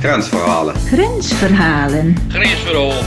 Grensverhalen. 0.00 0.74
Grensverhalen. 0.74 2.16
Grensverhaal. 2.28 3.02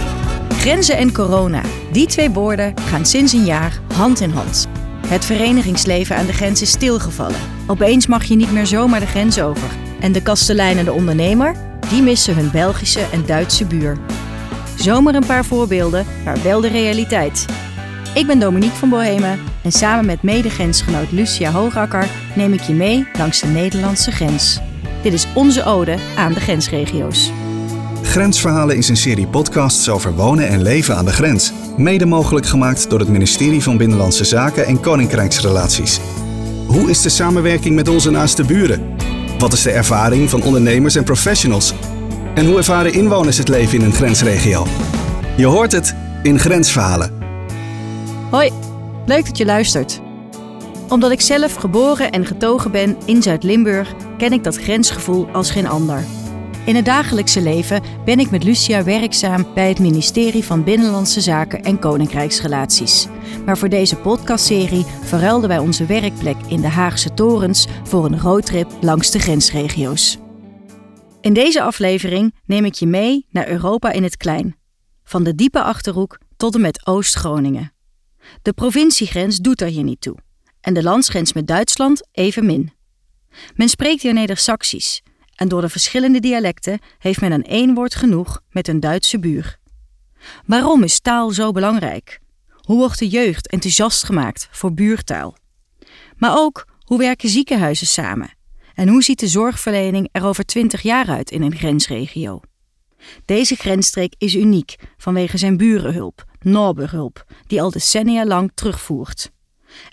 Grenzen 0.49 0.97
en 0.97 1.13
corona. 1.13 1.61
Die 1.91 2.07
twee 2.07 2.29
woorden 2.29 2.73
gaan 2.79 3.05
sinds 3.05 3.33
een 3.33 3.45
jaar 3.45 3.79
hand 3.93 4.19
in 4.19 4.29
hand. 4.29 4.67
Het 5.07 5.25
verenigingsleven 5.25 6.15
aan 6.15 6.25
de 6.25 6.33
grens 6.33 6.61
is 6.61 6.69
stilgevallen. 6.69 7.39
Opeens 7.67 8.07
mag 8.07 8.23
je 8.23 8.35
niet 8.35 8.51
meer 8.51 8.65
zomaar 8.65 8.99
de 8.99 9.05
grens 9.05 9.39
over. 9.39 9.67
En 9.99 10.11
de 10.11 10.21
kastelein 10.21 10.77
en 10.77 10.85
de 10.85 10.91
ondernemer, 10.91 11.55
die 11.89 12.01
missen 12.01 12.35
hun 12.35 12.51
Belgische 12.51 13.05
en 13.11 13.25
Duitse 13.25 13.65
buur. 13.65 13.97
Zomaar 14.75 15.15
een 15.15 15.25
paar 15.25 15.45
voorbeelden, 15.45 16.05
maar 16.23 16.43
wel 16.43 16.61
de 16.61 16.69
realiteit. 16.69 17.45
Ik 18.13 18.27
ben 18.27 18.39
Dominique 18.39 18.77
van 18.77 18.89
Bohemen 18.89 19.39
en 19.63 19.71
samen 19.71 20.05
met 20.05 20.21
medegrensgenoot 20.21 21.11
Lucia 21.11 21.51
Hoogakker 21.51 22.07
neem 22.35 22.53
ik 22.53 22.61
je 22.61 22.73
mee 22.73 23.07
langs 23.17 23.39
de 23.39 23.47
Nederlandse 23.47 24.11
grens. 24.11 24.61
Dit 25.03 25.13
is 25.13 25.27
onze 25.33 25.63
ode 25.63 25.97
aan 26.15 26.33
de 26.33 26.39
grensregio's. 26.39 27.31
Grensverhalen 28.01 28.77
is 28.77 28.89
een 28.89 28.97
serie 28.97 29.27
podcasts 29.27 29.89
over 29.89 30.15
wonen 30.15 30.47
en 30.47 30.61
leven 30.61 30.95
aan 30.95 31.05
de 31.05 31.11
grens. 31.11 31.51
Mede 31.77 32.05
mogelijk 32.05 32.45
gemaakt 32.45 32.89
door 32.89 32.99
het 32.99 33.07
ministerie 33.07 33.61
van 33.61 33.77
Binnenlandse 33.77 34.23
Zaken 34.23 34.65
en 34.65 34.79
Koninkrijksrelaties. 34.79 35.99
Hoe 36.67 36.89
is 36.89 37.01
de 37.01 37.09
samenwerking 37.09 37.75
met 37.75 37.87
onze 37.87 38.11
naaste 38.11 38.43
buren? 38.43 38.95
Wat 39.37 39.53
is 39.53 39.61
de 39.61 39.71
ervaring 39.71 40.29
van 40.29 40.43
ondernemers 40.43 40.95
en 40.95 41.03
professionals? 41.03 41.73
En 42.35 42.45
hoe 42.45 42.57
ervaren 42.57 42.93
inwoners 42.93 43.37
het 43.37 43.47
leven 43.47 43.79
in 43.79 43.85
een 43.85 43.93
grensregio? 43.93 44.67
Je 45.37 45.45
hoort 45.45 45.71
het 45.71 45.95
in 46.21 46.39
Grensverhalen. 46.39 47.11
Hoi, 48.31 48.51
leuk 49.05 49.25
dat 49.25 49.37
je 49.37 49.45
luistert. 49.45 50.01
Omdat 50.89 51.11
ik 51.11 51.21
zelf 51.21 51.53
geboren 51.53 52.11
en 52.11 52.25
getogen 52.25 52.71
ben 52.71 52.97
in 53.05 53.21
Zuid-Limburg, 53.21 53.93
ken 54.23 54.33
ik 54.33 54.43
dat 54.43 54.57
grensgevoel 54.57 55.27
als 55.27 55.51
geen 55.51 55.67
ander. 55.67 56.05
In 56.65 56.75
het 56.75 56.85
dagelijkse 56.85 57.41
leven 57.41 57.83
ben 58.05 58.19
ik 58.19 58.31
met 58.31 58.43
Lucia 58.43 58.83
werkzaam 58.83 59.53
bij 59.53 59.67
het 59.67 59.79
ministerie 59.79 60.43
van 60.43 60.63
Binnenlandse 60.63 61.21
Zaken 61.21 61.63
en 61.63 61.79
Koninkrijksrelaties. 61.79 63.07
Maar 63.45 63.57
voor 63.57 63.69
deze 63.69 63.95
podcastserie 63.95 64.85
verruilden 64.85 65.49
wij 65.49 65.57
onze 65.57 65.85
werkplek 65.85 66.35
in 66.47 66.61
de 66.61 66.67
Haagse 66.67 67.13
Torens 67.13 67.67
voor 67.83 68.05
een 68.05 68.19
roadtrip 68.19 68.71
langs 68.81 69.11
de 69.11 69.19
grensregio's. 69.19 70.17
In 71.21 71.33
deze 71.33 71.61
aflevering 71.61 72.35
neem 72.45 72.65
ik 72.65 72.73
je 72.73 72.87
mee 72.87 73.25
naar 73.29 73.47
Europa 73.47 73.91
in 73.91 74.03
het 74.03 74.17
klein. 74.17 74.55
Van 75.03 75.23
de 75.23 75.35
diepe 75.35 75.63
achterhoek 75.63 76.19
tot 76.37 76.55
en 76.55 76.61
met 76.61 76.87
Oost-Groningen. 76.87 77.73
De 78.41 78.53
provinciegrens 78.53 79.37
doet 79.37 79.61
er 79.61 79.67
hier 79.67 79.83
niet 79.83 80.01
toe. 80.01 80.15
En 80.61 80.73
de 80.73 80.83
landsgrens 80.83 81.33
met 81.33 81.47
Duitsland 81.47 82.07
evenmin. 82.11 82.81
Men 83.55 83.69
spreekt 83.69 84.01
hier 84.01 84.13
Neder-Saxisch. 84.13 85.01
En 85.35 85.47
door 85.47 85.61
de 85.61 85.69
verschillende 85.69 86.19
dialecten 86.19 86.79
heeft 86.97 87.21
men 87.21 87.33
aan 87.33 87.43
één 87.43 87.73
woord 87.73 87.95
genoeg 87.95 88.41
met 88.49 88.67
een 88.67 88.79
Duitse 88.79 89.19
buur. 89.19 89.57
Waarom 90.45 90.83
is 90.83 90.99
taal 90.99 91.29
zo 91.29 91.51
belangrijk? 91.51 92.19
Hoe 92.61 92.77
wordt 92.77 92.99
de 92.99 93.07
jeugd 93.07 93.47
enthousiast 93.47 94.03
gemaakt 94.03 94.47
voor 94.51 94.73
buurtaal? 94.73 95.37
Maar 96.17 96.37
ook, 96.37 96.67
hoe 96.79 96.97
werken 96.97 97.29
ziekenhuizen 97.29 97.87
samen? 97.87 98.33
En 98.73 98.87
hoe 98.87 99.03
ziet 99.03 99.19
de 99.19 99.27
zorgverlening 99.27 100.09
er 100.11 100.25
over 100.25 100.45
20 100.45 100.81
jaar 100.81 101.09
uit 101.09 101.31
in 101.31 101.41
een 101.41 101.55
grensregio? 101.55 102.39
Deze 103.25 103.55
grensstreek 103.55 104.13
is 104.17 104.35
uniek 104.35 104.75
vanwege 104.97 105.37
zijn 105.37 105.57
burenhulp, 105.57 106.25
Norberhulp, 106.39 107.25
die 107.47 107.61
al 107.61 107.71
decennia 107.71 108.25
lang 108.25 108.51
terugvoert. 108.53 109.31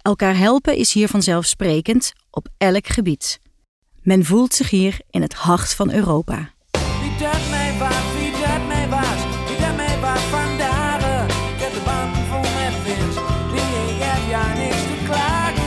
Elkaar 0.03 0.37
helpen 0.37 0.77
is 0.77 0.93
hier 0.93 1.09
vanzelfsprekend 1.09 2.13
op 2.31 2.49
elk 2.59 2.87
gebied. 2.87 3.41
Men 4.03 4.25
voelt 4.25 4.55
zich 4.55 4.71
hier 4.71 5.01
in 5.11 5.23
het 5.23 5.35
hart 5.35 5.75
van 5.75 5.93
Europa. 5.93 6.51
Wie 7.01 7.11
dat 7.19 7.49
mij 7.51 7.75
was, 7.79 8.05
wie 8.19 8.31
dat 8.31 8.67
mij 8.67 8.89
was, 8.89 9.23
wie 9.47 9.57
dat 9.61 9.77
mij 9.77 9.99
was 10.01 10.21
vandaag. 10.21 11.29
Ik 11.29 11.61
heb 11.61 11.73
de 11.73 11.81
banden 11.85 12.25
vol 12.25 12.41
met 12.41 12.75
vis, 12.85 13.15
die 13.53 13.95
ik 13.95 14.03
heb 14.03 14.29
ja 14.29 14.55
niks 14.55 14.77
te 14.77 15.05
klagen. 15.05 15.63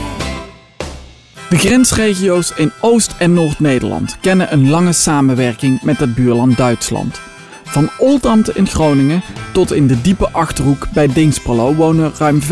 De 1.48 1.58
grensregio's 1.58 2.52
in 2.56 2.72
Oost- 2.80 3.16
en 3.18 3.32
Noord-Nederland 3.32 4.20
kennen 4.20 4.52
een 4.52 4.68
lange 4.68 4.92
samenwerking 4.92 5.82
met 5.82 5.98
het 5.98 6.14
buurland 6.14 6.56
Duitsland. 6.56 7.20
Van 7.64 7.90
Oldambt 7.98 8.56
in 8.56 8.66
Groningen 8.66 9.22
tot 9.52 9.72
in 9.72 9.86
de 9.86 10.00
diepe 10.00 10.30
achterhoek 10.30 10.88
bij 10.92 11.06
Dingsperlo 11.06 11.74
wonen 11.74 12.12
ruim 12.18 12.40
5,3 12.40 12.46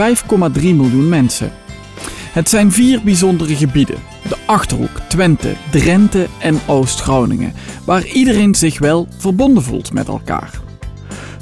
miljoen 0.62 1.08
mensen. 1.08 1.52
Het 2.32 2.48
zijn 2.48 2.72
vier 2.72 3.02
bijzondere 3.02 3.56
gebieden: 3.56 3.96
de 4.28 4.36
achterhoek, 4.46 5.00
Twente, 5.08 5.54
Drenthe 5.70 6.26
en 6.40 6.58
Oost-Groningen, 6.66 7.52
waar 7.84 8.06
iedereen 8.06 8.54
zich 8.54 8.78
wel 8.78 9.08
verbonden 9.16 9.62
voelt 9.62 9.92
met 9.92 10.08
elkaar. 10.08 10.60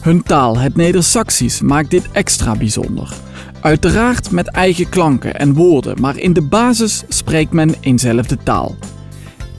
Hun 0.00 0.22
taal, 0.22 0.58
het 0.58 0.76
Neder-Saxisch, 0.76 1.60
maakt 1.60 1.90
dit 1.90 2.10
extra 2.12 2.54
bijzonder. 2.54 3.12
Uiteraard 3.60 4.30
met 4.30 4.48
eigen 4.48 4.88
klanken 4.88 5.34
en 5.34 5.54
woorden, 5.54 6.00
maar 6.00 6.16
in 6.16 6.32
de 6.32 6.42
basis 6.42 7.02
spreekt 7.08 7.52
men 7.52 7.74
eenzelfde 7.80 8.36
taal. 8.42 8.76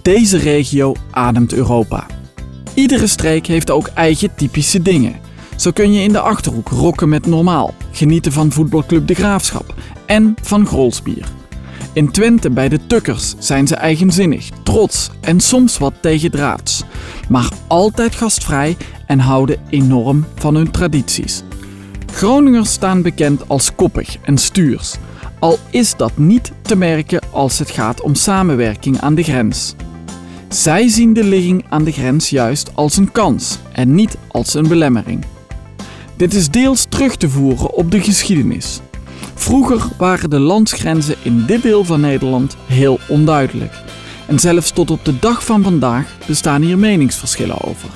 Deze 0.01 0.37
regio 0.37 0.95
ademt 1.11 1.53
Europa. 1.53 2.05
Iedere 2.73 3.07
streek 3.07 3.45
heeft 3.45 3.71
ook 3.71 3.87
eigen 3.87 4.35
typische 4.35 4.81
dingen. 4.81 5.15
Zo 5.55 5.71
kun 5.71 5.93
je 5.93 6.03
in 6.03 6.11
de 6.11 6.19
achterhoek 6.19 6.69
rokken 6.69 7.09
met 7.09 7.25
normaal, 7.25 7.73
genieten 7.91 8.31
van 8.31 8.51
voetbalclub 8.51 9.07
De 9.07 9.13
Graafschap 9.13 9.73
en 10.05 10.35
van 10.41 10.65
Grolsbier. 10.65 11.25
In 11.93 12.11
Twente 12.11 12.49
bij 12.49 12.69
de 12.69 12.79
Tukkers 12.87 13.35
zijn 13.39 13.67
ze 13.67 13.75
eigenzinnig, 13.75 14.49
trots 14.63 15.09
en 15.21 15.39
soms 15.39 15.77
wat 15.77 15.93
tegendraads, 16.01 16.83
maar 17.29 17.49
altijd 17.67 18.15
gastvrij 18.15 18.77
en 19.05 19.19
houden 19.19 19.57
enorm 19.69 20.25
van 20.35 20.55
hun 20.55 20.71
tradities. 20.71 21.43
Groningers 22.11 22.71
staan 22.71 23.01
bekend 23.01 23.47
als 23.47 23.75
koppig 23.75 24.17
en 24.21 24.37
stuurs, 24.37 24.95
al 25.39 25.57
is 25.69 25.95
dat 25.95 26.17
niet 26.17 26.51
te 26.61 26.75
merken 26.75 27.21
als 27.31 27.59
het 27.59 27.71
gaat 27.71 28.01
om 28.01 28.15
samenwerking 28.15 28.99
aan 28.99 29.15
de 29.15 29.23
grens. 29.23 29.75
Zij 30.47 30.87
zien 30.87 31.13
de 31.13 31.23
ligging 31.23 31.65
aan 31.69 31.83
de 31.83 31.91
grens 31.91 32.29
juist 32.29 32.75
als 32.75 32.97
een 32.97 33.11
kans 33.11 33.57
en 33.71 33.95
niet 33.95 34.17
als 34.27 34.53
een 34.53 34.67
belemmering. 34.67 35.25
Dit 36.21 36.33
is 36.33 36.49
deels 36.49 36.85
terug 36.89 37.15
te 37.15 37.29
voeren 37.29 37.73
op 37.73 37.91
de 37.91 38.01
geschiedenis. 38.01 38.79
Vroeger 39.33 39.81
waren 39.97 40.29
de 40.29 40.39
landsgrenzen 40.39 41.15
in 41.21 41.45
dit 41.45 41.61
deel 41.61 41.83
van 41.83 42.01
Nederland 42.01 42.57
heel 42.65 42.99
onduidelijk. 43.07 43.73
En 44.27 44.39
zelfs 44.39 44.71
tot 44.71 44.91
op 44.91 45.05
de 45.05 45.19
dag 45.19 45.45
van 45.45 45.63
vandaag 45.63 46.17
bestaan 46.27 46.61
hier 46.61 46.77
meningsverschillen 46.77 47.61
over. 47.61 47.89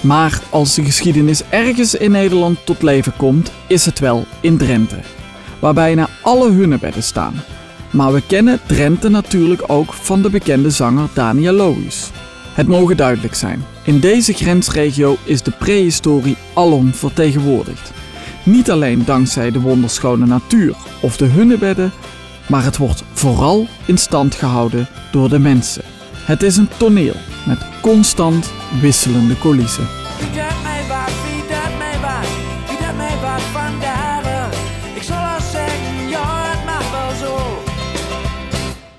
Maar 0.00 0.42
als 0.50 0.74
de 0.74 0.84
geschiedenis 0.84 1.42
ergens 1.48 1.94
in 1.94 2.10
Nederland 2.10 2.58
tot 2.66 2.82
leven 2.82 3.16
komt, 3.16 3.52
is 3.66 3.84
het 3.86 3.98
wel 3.98 4.26
in 4.40 4.56
Drenthe. 4.56 4.98
Waar 5.58 5.74
bijna 5.74 6.08
alle 6.22 6.50
hunnebedden 6.50 7.02
staan. 7.02 7.34
Maar 7.90 8.12
we 8.12 8.22
kennen 8.26 8.60
Drenthe 8.66 9.08
natuurlijk 9.08 9.62
ook 9.66 9.92
van 9.92 10.22
de 10.22 10.30
bekende 10.30 10.70
zanger 10.70 11.08
Daniel 11.14 11.52
Lohuis. 11.52 12.10
Het 12.54 12.68
mogen 12.68 12.96
duidelijk 12.96 13.34
zijn, 13.34 13.64
in 13.84 14.00
deze 14.00 14.32
grensregio 14.32 15.16
is 15.24 15.42
de 15.42 15.50
prehistorie 15.50 16.36
alom 16.54 16.92
vertegenwoordigd. 16.92 17.92
Niet 18.44 18.70
alleen 18.70 19.04
dankzij 19.04 19.50
de 19.50 19.60
wonderschone 19.60 20.26
natuur 20.26 20.76
of 21.00 21.16
de 21.16 21.24
hunnebedden, 21.24 21.92
maar 22.48 22.64
het 22.64 22.76
wordt 22.76 23.04
vooral 23.12 23.66
in 23.86 23.98
stand 23.98 24.34
gehouden 24.34 24.88
door 25.12 25.28
de 25.28 25.38
mensen. 25.38 25.82
Het 26.14 26.42
is 26.42 26.56
een 26.56 26.68
toneel 26.76 27.14
met 27.46 27.58
constant 27.80 28.52
wisselende 28.80 29.38
coulissen. 29.38 29.86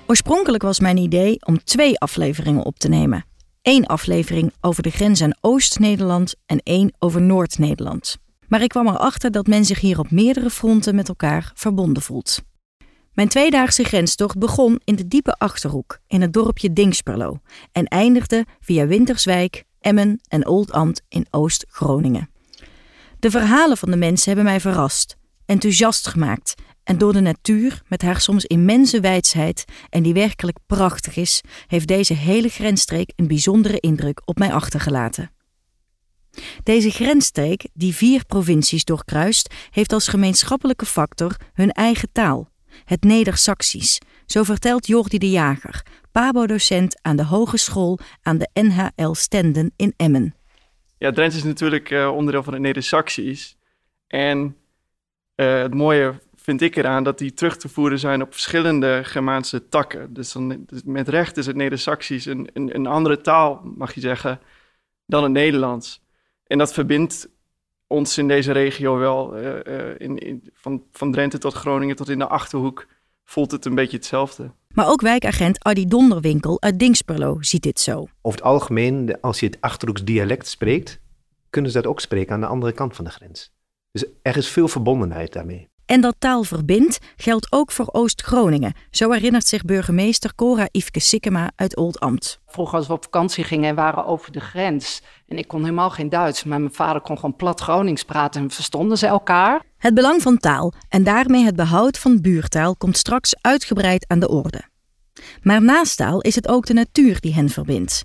Oorspronkelijk 0.06 0.62
was 0.62 0.80
mijn 0.80 0.96
idee 0.96 1.36
om 1.46 1.64
twee 1.64 1.98
afleveringen 1.98 2.64
op 2.64 2.78
te 2.78 2.88
nemen. 2.88 3.24
Eén 3.66 3.86
aflevering 3.86 4.52
over 4.60 4.82
de 4.82 4.90
grens 4.90 5.22
aan 5.22 5.36
Oost-Nederland 5.40 6.34
en 6.46 6.60
één 6.62 6.94
over 6.98 7.22
Noord-Nederland. 7.22 8.16
Maar 8.48 8.62
ik 8.62 8.68
kwam 8.68 8.86
erachter 8.86 9.30
dat 9.30 9.46
men 9.46 9.64
zich 9.64 9.80
hier 9.80 9.98
op 9.98 10.10
meerdere 10.10 10.50
fronten 10.50 10.94
met 10.94 11.08
elkaar 11.08 11.52
verbonden 11.54 12.02
voelt. 12.02 12.42
Mijn 13.12 13.28
tweedaagse 13.28 13.84
grenstocht 13.84 14.38
begon 14.38 14.80
in 14.84 14.94
de 14.96 15.08
diepe 15.08 15.32
achterhoek 15.32 15.98
in 16.06 16.20
het 16.20 16.32
dorpje 16.32 16.72
Dingsperlo 16.72 17.38
en 17.72 17.84
eindigde 17.84 18.46
via 18.60 18.86
Winterswijk, 18.86 19.64
Emmen 19.80 20.20
en 20.28 20.46
Oldambt 20.46 21.02
in 21.08 21.26
Oost-Groningen. 21.30 22.30
De 23.18 23.30
verhalen 23.30 23.76
van 23.76 23.90
de 23.90 23.96
mensen 23.96 24.26
hebben 24.26 24.44
mij 24.44 24.60
verrast, 24.60 25.16
enthousiast 25.46 26.08
gemaakt 26.08 26.54
en 26.86 26.98
door 26.98 27.12
de 27.12 27.20
natuur 27.20 27.82
met 27.88 28.02
haar 28.02 28.20
soms 28.20 28.44
immense 28.44 29.00
wijsheid 29.00 29.64
en 29.88 30.02
die 30.02 30.14
werkelijk 30.14 30.58
prachtig 30.66 31.16
is, 31.16 31.40
heeft 31.66 31.88
deze 31.88 32.14
hele 32.14 32.48
grensstreek 32.48 33.12
een 33.16 33.26
bijzondere 33.26 33.80
indruk 33.80 34.22
op 34.24 34.38
mij 34.38 34.52
achtergelaten. 34.52 35.30
Deze 36.62 36.90
grensstreek, 36.90 37.68
die 37.72 37.94
vier 37.94 38.24
provincies 38.24 38.84
doorkruist, 38.84 39.54
heeft 39.70 39.92
als 39.92 40.08
gemeenschappelijke 40.08 40.86
factor 40.86 41.36
hun 41.52 41.70
eigen 41.70 42.08
taal. 42.12 42.48
het 42.84 43.02
Neder-Saxisch. 43.02 44.00
Zo 44.26 44.42
vertelt 44.42 44.86
Jordi 44.86 45.18
de 45.18 45.30
Jager, 45.30 45.82
Pabo-docent 46.12 46.98
aan 47.02 47.16
de 47.16 47.24
hogeschool 47.24 47.98
aan 48.22 48.38
de 48.38 48.48
NHL 48.52 49.12
Stenden 49.12 49.72
in 49.76 49.94
Emmen. 49.96 50.34
Ja, 50.98 51.10
Drents 51.10 51.36
is 51.36 51.44
natuurlijk 51.44 51.90
uh, 51.90 52.08
onderdeel 52.14 52.42
van 52.42 52.52
het 52.52 52.62
Neder-Saxisch. 52.62 53.56
En 54.06 54.56
uh, 55.36 55.62
het 55.62 55.74
mooie 55.74 56.20
vind 56.46 56.62
ik 56.62 56.76
eraan 56.76 57.04
dat 57.04 57.18
die 57.18 57.34
terug 57.34 57.56
te 57.56 57.68
voeren 57.68 57.98
zijn 57.98 58.22
op 58.22 58.32
verschillende 58.32 59.00
Germaanse 59.04 59.68
takken. 59.68 60.14
Dus, 60.14 60.32
dan, 60.32 60.64
dus 60.66 60.82
met 60.84 61.08
recht 61.08 61.36
is 61.36 61.46
het 61.46 61.56
Neder-Saxisch 61.56 62.24
een, 62.24 62.48
een, 62.52 62.74
een, 62.74 62.86
andere 62.86 63.20
taal, 63.20 63.60
mag 63.76 63.94
je 63.94 64.00
zeggen, 64.00 64.40
dan 65.06 65.22
het 65.22 65.32
Nederlands. 65.32 66.02
En 66.46 66.58
dat 66.58 66.72
verbindt 66.72 67.28
ons 67.86 68.18
in 68.18 68.28
deze 68.28 68.52
regio 68.52 68.96
wel, 68.96 69.38
uh, 69.38 69.88
in, 69.98 70.18
in, 70.18 70.50
van, 70.52 70.82
van 70.92 71.12
Drenthe 71.12 71.38
tot 71.38 71.52
Groningen 71.52 71.96
tot 71.96 72.08
in 72.08 72.18
de 72.18 72.26
Achterhoek, 72.26 72.86
voelt 73.24 73.50
het 73.50 73.64
een 73.64 73.74
beetje 73.74 73.96
hetzelfde. 73.96 74.50
Maar 74.68 74.88
ook 74.88 75.00
wijkagent 75.00 75.64
Adi 75.64 75.86
Donderwinkel 75.86 76.62
uit 76.62 76.78
Dingsperlo 76.78 77.36
ziet 77.40 77.62
dit 77.62 77.80
zo. 77.80 78.06
Over 78.22 78.38
het 78.38 78.48
algemeen, 78.48 79.20
als 79.20 79.40
je 79.40 79.46
het 79.46 79.60
Achterhoeks 79.60 80.04
dialect 80.04 80.46
spreekt, 80.46 81.00
kunnen 81.50 81.70
ze 81.70 81.80
dat 81.80 81.90
ook 81.90 82.00
spreken 82.00 82.34
aan 82.34 82.40
de 82.40 82.46
andere 82.46 82.72
kant 82.72 82.96
van 82.96 83.04
de 83.04 83.10
grens. 83.10 83.52
Dus 83.92 84.04
er 84.22 84.36
is 84.36 84.48
veel 84.48 84.68
verbondenheid 84.68 85.32
daarmee. 85.32 85.68
En 85.86 86.00
dat 86.00 86.14
taal 86.18 86.42
verbindt 86.42 86.98
geldt 87.16 87.52
ook 87.52 87.72
voor 87.72 87.88
Oost-Groningen. 87.92 88.74
Zo 88.90 89.10
herinnert 89.10 89.46
zich 89.46 89.64
burgemeester 89.64 90.34
Cora 90.34 90.68
Yveske 90.70 91.00
Sikkema 91.00 91.50
uit 91.56 91.76
Oldambt. 91.76 92.40
Vroeger 92.46 92.78
als 92.78 92.86
we 92.86 92.92
op 92.92 93.02
vakantie 93.04 93.44
gingen 93.44 93.68
en 93.68 93.74
waren 93.74 94.06
over 94.06 94.32
de 94.32 94.40
grens. 94.40 95.02
En 95.28 95.38
ik 95.38 95.48
kon 95.48 95.60
helemaal 95.60 95.90
geen 95.90 96.08
Duits, 96.08 96.44
maar 96.44 96.60
mijn 96.60 96.72
vader 96.72 97.00
kon 97.00 97.16
gewoon 97.16 97.36
plat 97.36 97.60
Gronings 97.60 98.02
praten 98.02 98.42
en 98.42 98.50
verstonden 98.50 98.98
ze 98.98 99.06
elkaar. 99.06 99.62
Het 99.78 99.94
belang 99.94 100.22
van 100.22 100.38
taal 100.38 100.72
en 100.88 101.04
daarmee 101.04 101.44
het 101.44 101.56
behoud 101.56 101.98
van 101.98 102.20
buurtaal 102.20 102.76
komt 102.76 102.96
straks 102.96 103.34
uitgebreid 103.40 104.04
aan 104.08 104.18
de 104.18 104.28
orde. 104.28 104.62
Maar 105.42 105.62
naast 105.62 105.96
taal 105.96 106.20
is 106.20 106.34
het 106.34 106.48
ook 106.48 106.66
de 106.66 106.74
natuur 106.74 107.20
die 107.20 107.34
hen 107.34 107.48
verbindt. 107.48 108.04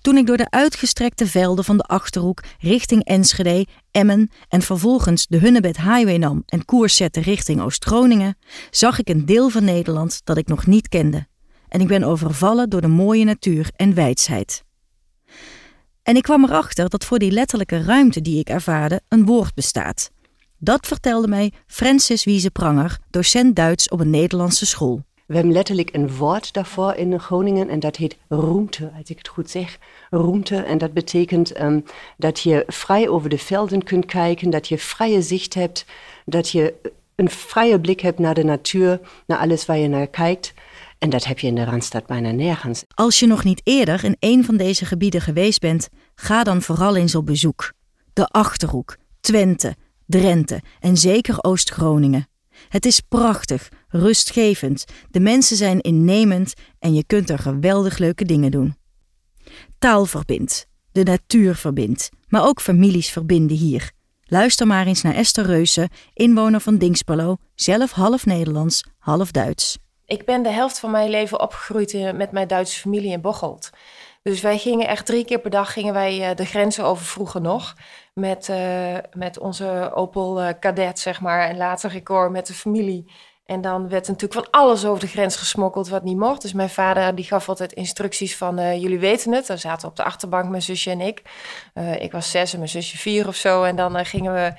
Toen 0.00 0.16
ik 0.16 0.26
door 0.26 0.36
de 0.36 0.50
uitgestrekte 0.50 1.26
velden 1.26 1.64
van 1.64 1.76
de 1.76 1.82
Achterhoek 1.82 2.42
richting 2.58 3.04
Enschede, 3.04 3.66
Emmen 3.90 4.30
en 4.48 4.62
vervolgens 4.62 5.26
de 5.26 5.38
Hunnebed 5.38 5.76
Highway 5.76 6.16
nam 6.16 6.42
en 6.46 6.64
koers 6.64 6.96
zette 6.96 7.20
richting 7.20 7.60
Oost-Groningen, 7.60 8.36
zag 8.70 8.98
ik 8.98 9.08
een 9.08 9.26
deel 9.26 9.48
van 9.48 9.64
Nederland 9.64 10.20
dat 10.24 10.36
ik 10.36 10.46
nog 10.46 10.66
niet 10.66 10.88
kende. 10.88 11.26
En 11.68 11.80
ik 11.80 11.86
ben 11.86 12.04
overvallen 12.04 12.70
door 12.70 12.80
de 12.80 12.88
mooie 12.88 13.24
natuur 13.24 13.70
en 13.76 13.94
wijsheid. 13.94 14.64
En 16.02 16.16
ik 16.16 16.22
kwam 16.22 16.44
erachter 16.44 16.88
dat 16.88 17.04
voor 17.04 17.18
die 17.18 17.30
letterlijke 17.30 17.82
ruimte 17.82 18.20
die 18.20 18.38
ik 18.38 18.48
ervaarde 18.48 19.00
een 19.08 19.24
woord 19.24 19.54
bestaat. 19.54 20.10
Dat 20.58 20.86
vertelde 20.86 21.28
mij 21.28 21.52
Francis 21.66 22.24
Wiese 22.24 22.50
Pranger, 22.50 22.98
docent 23.10 23.56
Duits 23.56 23.88
op 23.88 24.00
een 24.00 24.10
Nederlandse 24.10 24.66
school. 24.66 25.04
We 25.32 25.38
hebben 25.38 25.56
letterlijk 25.56 25.94
een 25.94 26.16
woord 26.16 26.52
daarvoor 26.52 26.94
in 26.94 27.20
Groningen 27.20 27.68
en 27.68 27.80
dat 27.80 27.96
heet 27.96 28.16
roemte, 28.28 28.92
als 28.98 29.10
ik 29.10 29.18
het 29.18 29.28
goed 29.28 29.50
zeg. 29.50 29.78
Roemte 30.10 30.56
en 30.56 30.78
dat 30.78 30.92
betekent 30.92 31.60
um, 31.60 31.84
dat 32.16 32.40
je 32.40 32.64
vrij 32.66 33.08
over 33.08 33.28
de 33.28 33.38
velden 33.38 33.82
kunt 33.84 34.04
kijken, 34.04 34.50
dat 34.50 34.68
je 34.68 34.78
vrije 34.78 35.22
zicht 35.22 35.54
hebt, 35.54 35.84
dat 36.24 36.48
je 36.48 36.74
een 37.14 37.30
vrije 37.30 37.80
blik 37.80 38.00
hebt 38.00 38.18
naar 38.18 38.34
de 38.34 38.44
natuur, 38.44 39.00
naar 39.26 39.38
alles 39.38 39.66
waar 39.66 39.78
je 39.78 39.88
naar 39.88 40.06
kijkt. 40.06 40.54
En 40.98 41.10
dat 41.10 41.24
heb 41.24 41.38
je 41.38 41.46
in 41.46 41.54
de 41.54 41.64
Randstad 41.64 42.06
bijna 42.06 42.30
nergens. 42.30 42.84
Als 42.94 43.18
je 43.18 43.26
nog 43.26 43.44
niet 43.44 43.60
eerder 43.64 44.04
in 44.04 44.16
een 44.18 44.44
van 44.44 44.56
deze 44.56 44.84
gebieden 44.84 45.20
geweest 45.20 45.60
bent, 45.60 45.88
ga 46.14 46.42
dan 46.44 46.62
vooral 46.62 46.96
eens 46.96 47.14
op 47.14 47.26
bezoek. 47.26 47.72
De 48.12 48.26
Achterhoek, 48.26 48.96
Twente, 49.20 49.74
Drenthe 50.06 50.60
en 50.80 50.96
zeker 50.96 51.42
Oost-Groningen. 51.44 52.26
Het 52.68 52.86
is 52.86 53.00
prachtig, 53.00 53.68
rustgevend, 53.92 54.84
de 55.10 55.20
mensen 55.20 55.56
zijn 55.56 55.80
innemend 55.80 56.52
en 56.78 56.94
je 56.94 57.04
kunt 57.06 57.30
er 57.30 57.38
geweldig 57.38 57.98
leuke 57.98 58.24
dingen 58.24 58.50
doen. 58.50 58.76
Taal 59.78 60.06
verbindt, 60.06 60.66
de 60.92 61.02
natuur 61.02 61.54
verbindt, 61.54 62.08
maar 62.28 62.46
ook 62.46 62.60
families 62.60 63.10
verbinden 63.10 63.56
hier. 63.56 63.90
Luister 64.24 64.66
maar 64.66 64.86
eens 64.86 65.02
naar 65.02 65.14
Esther 65.14 65.44
Reuze, 65.44 65.88
inwoner 66.14 66.60
van 66.60 66.78
Dingsperlo, 66.78 67.36
zelf 67.54 67.90
half 67.90 68.26
Nederlands, 68.26 68.84
half 68.98 69.30
Duits. 69.30 69.78
Ik 70.06 70.24
ben 70.24 70.42
de 70.42 70.48
helft 70.48 70.78
van 70.78 70.90
mijn 70.90 71.10
leven 71.10 71.40
opgegroeid 71.40 71.94
eh, 71.94 72.12
met 72.12 72.32
mijn 72.32 72.48
Duitse 72.48 72.80
familie 72.80 73.12
in 73.12 73.20
Bocholt. 73.20 73.70
Dus 74.22 74.40
wij 74.40 74.58
gingen 74.58 74.88
echt 74.88 75.06
drie 75.06 75.24
keer 75.24 75.38
per 75.40 75.50
dag 75.50 75.72
gingen 75.72 75.94
wij 75.94 76.30
uh, 76.30 76.36
de 76.36 76.44
grenzen 76.44 76.84
over 76.84 77.04
vroeger 77.04 77.40
nog. 77.40 77.74
Met, 78.14 78.48
uh, 78.48 78.96
met 79.12 79.38
onze 79.38 79.90
Opel 79.94 80.58
Cadet, 80.60 80.98
zeg 80.98 81.20
maar. 81.20 81.48
En 81.48 81.56
later 81.56 81.90
record 81.90 82.30
met 82.30 82.46
de 82.46 82.54
familie. 82.54 83.10
En 83.44 83.60
dan 83.60 83.88
werd 83.88 84.08
natuurlijk 84.08 84.32
van 84.32 84.50
alles 84.50 84.84
over 84.84 85.00
de 85.00 85.06
grens 85.06 85.36
gesmokkeld 85.36 85.88
wat 85.88 86.02
niet 86.02 86.16
mocht. 86.16 86.42
Dus 86.42 86.52
mijn 86.52 86.70
vader 86.70 87.14
die 87.14 87.24
gaf 87.24 87.48
altijd 87.48 87.72
instructies 87.72 88.36
van 88.36 88.60
uh, 88.60 88.80
jullie 88.80 88.98
weten 88.98 89.32
het. 89.32 89.46
Dan 89.46 89.58
zaten 89.58 89.80
we 89.80 89.86
op 89.90 89.96
de 89.96 90.04
achterbank 90.04 90.48
mijn 90.48 90.62
zusje 90.62 90.90
en 90.90 91.00
ik. 91.00 91.22
Uh, 91.74 92.02
ik 92.02 92.12
was 92.12 92.30
zes 92.30 92.52
en 92.52 92.58
mijn 92.58 92.70
zusje 92.70 92.98
vier 92.98 93.28
of 93.28 93.34
zo. 93.34 93.62
En 93.62 93.76
dan 93.76 93.96
uh, 93.96 94.04
gingen 94.04 94.34
we 94.34 94.52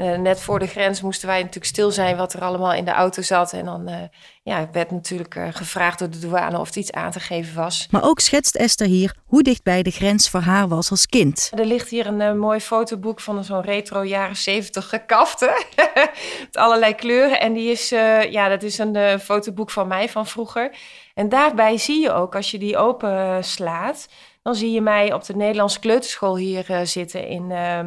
net 0.00 0.40
voor 0.40 0.58
de 0.58 0.66
grens 0.66 1.02
moesten 1.02 1.28
wij 1.28 1.38
natuurlijk 1.38 1.64
stil 1.64 1.90
zijn 1.90 2.16
wat 2.16 2.32
er 2.32 2.40
allemaal 2.40 2.72
in 2.72 2.84
de 2.84 2.90
auto 2.90 3.22
zat. 3.22 3.52
En 3.52 3.64
dan 3.64 4.10
ja, 4.42 4.68
werd 4.72 4.90
natuurlijk 4.90 5.36
gevraagd 5.50 5.98
door 5.98 6.10
de 6.10 6.18
douane 6.18 6.58
of 6.58 6.70
er 6.70 6.76
iets 6.76 6.92
aan 6.92 7.10
te 7.10 7.20
geven 7.20 7.54
was. 7.54 7.86
Maar 7.90 8.04
ook 8.04 8.20
schetst 8.20 8.54
Esther 8.54 8.86
hier 8.86 9.14
hoe 9.26 9.42
dichtbij 9.42 9.82
de 9.82 9.90
grens 9.90 10.30
voor 10.30 10.40
haar 10.40 10.68
was 10.68 10.90
als 10.90 11.06
kind. 11.06 11.50
Er 11.54 11.64
ligt 11.64 11.88
hier 11.88 12.06
een 12.06 12.38
mooi 12.38 12.60
fotoboek 12.60 13.20
van 13.20 13.44
zo'n 13.44 13.62
retro 13.62 14.04
jaren 14.04 14.36
zeventig 14.36 14.88
gekafte. 14.88 15.64
Met 16.40 16.56
allerlei 16.56 16.94
kleuren. 16.94 17.40
En 17.40 17.52
die 17.52 17.70
is, 17.70 17.88
ja, 18.30 18.48
dat 18.48 18.62
is 18.62 18.78
een 18.78 19.20
fotoboek 19.20 19.70
van 19.70 19.88
mij 19.88 20.08
van 20.08 20.26
vroeger. 20.26 20.70
En 21.14 21.28
daarbij 21.28 21.78
zie 21.78 22.00
je 22.00 22.12
ook, 22.12 22.34
als 22.34 22.50
je 22.50 22.58
die 22.58 22.76
open 22.76 23.44
slaat, 23.44 24.08
dan 24.42 24.54
zie 24.54 24.72
je 24.72 24.80
mij 24.80 25.12
op 25.12 25.24
de 25.24 25.36
Nederlandse 25.36 25.80
kleuterschool 25.80 26.36
hier 26.36 26.80
zitten 26.84 27.26
in, 27.26 27.50
uh, 27.50 27.80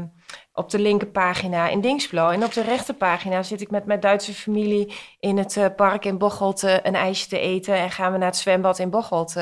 op 0.54 0.70
de 0.70 0.80
linkerpagina 0.80 1.70
in 1.70 1.82
Dingsblo. 1.82 2.30
En 2.30 2.44
op 2.44 2.54
de 2.54 2.62
rechterpagina 2.62 3.44
zit 3.44 3.62
ik 3.62 3.72
met 3.72 3.86
mijn 3.86 4.00
Duitse 4.00 4.34
familie 4.34 4.94
in 5.20 5.38
het 5.38 5.56
uh, 5.56 5.66
park 5.76 6.06
in 6.06 6.18
Bocholt 6.18 6.62
een 6.62 6.96
ijsje 6.96 7.28
te 7.28 7.40
eten. 7.40 7.76
En 7.76 7.92
gaan 7.92 8.12
we 8.12 8.18
naar 8.18 8.28
het 8.28 8.38
zwembad 8.38 8.80
in 8.80 8.90
Bocholt 8.90 9.36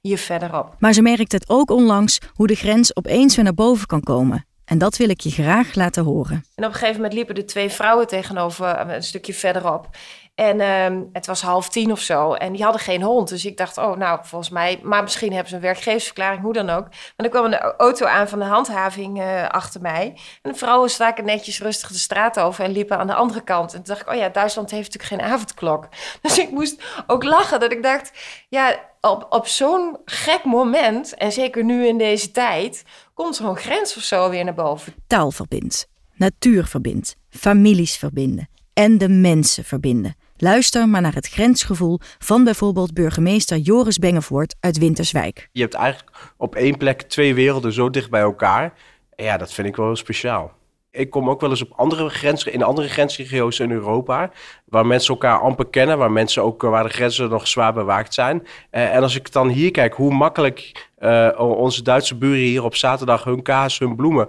hier 0.00 0.18
verderop. 0.18 0.74
Maar 0.78 0.92
ze 0.92 1.02
merkt 1.02 1.32
het 1.32 1.48
ook 1.48 1.70
onlangs 1.70 2.20
hoe 2.32 2.46
de 2.46 2.54
grens 2.54 2.96
opeens 2.96 3.34
weer 3.34 3.44
naar 3.44 3.54
boven 3.54 3.86
kan 3.86 4.02
komen. 4.02 4.46
En 4.64 4.78
dat 4.78 4.96
wil 4.96 5.08
ik 5.08 5.20
je 5.20 5.30
graag 5.30 5.74
laten 5.74 6.04
horen. 6.04 6.44
En 6.54 6.64
op 6.64 6.70
een 6.70 6.78
gegeven 6.78 6.94
moment 6.94 7.12
liepen 7.12 7.34
er 7.34 7.46
twee 7.46 7.70
vrouwen 7.70 8.06
tegenover 8.06 8.78
een 8.80 9.02
stukje 9.02 9.34
verderop. 9.34 9.88
En 10.34 10.60
um, 10.60 11.08
het 11.12 11.26
was 11.26 11.42
half 11.42 11.68
tien 11.68 11.92
of 11.92 12.00
zo. 12.00 12.32
En 12.32 12.52
die 12.52 12.62
hadden 12.62 12.80
geen 12.80 13.02
hond. 13.02 13.28
Dus 13.28 13.44
ik 13.44 13.56
dacht, 13.56 13.78
oh, 13.78 13.96
nou, 13.96 14.20
volgens 14.22 14.50
mij... 14.50 14.80
Maar 14.82 15.02
misschien 15.02 15.32
hebben 15.32 15.48
ze 15.48 15.54
een 15.54 15.62
werkgeversverklaring, 15.62 16.42
hoe 16.42 16.52
dan 16.52 16.70
ook. 16.70 16.88
Maar 16.88 17.12
dan 17.16 17.30
kwam 17.30 17.44
een 17.44 17.58
auto 17.58 18.06
aan 18.06 18.28
van 18.28 18.38
de 18.38 18.44
handhaving 18.44 19.20
uh, 19.20 19.48
achter 19.48 19.80
mij. 19.80 20.18
En 20.42 20.52
de 20.52 20.58
vrouwen 20.58 20.90
staken 20.90 21.24
netjes 21.24 21.60
rustig 21.60 21.88
de 21.88 21.98
straat 21.98 22.40
over... 22.40 22.64
en 22.64 22.70
liepen 22.70 22.98
aan 22.98 23.06
de 23.06 23.14
andere 23.14 23.42
kant. 23.42 23.72
En 23.72 23.82
toen 23.82 23.94
dacht 23.94 24.00
ik, 24.00 24.12
oh 24.12 24.18
ja, 24.18 24.28
Duitsland 24.28 24.70
heeft 24.70 24.92
natuurlijk 24.92 25.22
geen 25.22 25.32
avondklok. 25.32 25.88
Dus 26.22 26.38
ik 26.38 26.50
moest 26.50 26.82
ook 27.06 27.24
lachen 27.24 27.60
dat 27.60 27.72
ik 27.72 27.82
dacht... 27.82 28.12
Ja, 28.48 28.90
op, 29.10 29.26
op 29.30 29.46
zo'n 29.46 29.96
gek 30.04 30.44
moment, 30.44 31.14
en 31.14 31.32
zeker 31.32 31.64
nu 31.64 31.86
in 31.86 31.98
deze 31.98 32.30
tijd... 32.30 32.84
komt 33.14 33.36
zo'n 33.36 33.56
grens 33.56 33.96
of 33.96 34.02
zo 34.02 34.30
weer 34.30 34.44
naar 34.44 34.54
boven. 34.54 34.94
Taal 35.06 35.30
verbindt, 35.30 35.88
natuur 36.14 36.66
verbindt, 36.66 37.16
families 37.30 37.96
verbinden 37.96 38.48
en 38.72 38.98
de 38.98 39.08
mensen 39.08 39.64
verbinden. 39.64 40.16
Luister 40.36 40.88
maar 40.88 41.00
naar 41.00 41.14
het 41.14 41.28
grensgevoel 41.28 41.98
van 42.18 42.44
bijvoorbeeld 42.44 42.94
burgemeester 42.94 43.56
Joris 43.58 43.98
Bengevoort 43.98 44.54
uit 44.60 44.78
Winterswijk. 44.78 45.48
Je 45.52 45.60
hebt 45.60 45.74
eigenlijk 45.74 46.32
op 46.36 46.54
één 46.54 46.76
plek 46.76 47.02
twee 47.02 47.34
werelden 47.34 47.72
zo 47.72 47.90
dicht 47.90 48.10
bij 48.10 48.20
elkaar. 48.20 48.72
Ja, 49.16 49.36
dat 49.36 49.52
vind 49.52 49.68
ik 49.68 49.76
wel 49.76 49.86
heel 49.86 49.96
speciaal. 49.96 50.52
Ik 50.94 51.10
kom 51.10 51.30
ook 51.30 51.40
wel 51.40 51.50
eens 51.50 51.62
op 51.62 51.72
andere 51.76 52.08
grenzen, 52.08 52.52
in 52.52 52.62
andere 52.62 52.88
grensregio's 52.88 53.58
in 53.58 53.70
Europa, 53.70 54.30
waar 54.64 54.86
mensen 54.86 55.14
elkaar 55.14 55.38
amper 55.38 55.66
kennen, 55.66 55.98
waar 55.98 56.12
mensen 56.12 56.42
ook 56.42 56.62
waar 56.62 56.82
de 56.82 56.88
grenzen 56.88 57.28
nog 57.28 57.48
zwaar 57.48 57.72
bewaakt 57.72 58.14
zijn. 58.14 58.42
Uh, 58.42 58.94
en 58.94 59.02
als 59.02 59.16
ik 59.16 59.32
dan 59.32 59.48
hier 59.48 59.70
kijk, 59.70 59.94
hoe 59.94 60.14
makkelijk 60.14 60.88
uh, 60.98 61.28
onze 61.38 61.82
Duitse 61.82 62.14
buren 62.14 62.38
hier 62.38 62.64
op 62.64 62.76
zaterdag 62.76 63.24
hun 63.24 63.42
kaas, 63.42 63.78
hun 63.78 63.96
bloemen 63.96 64.28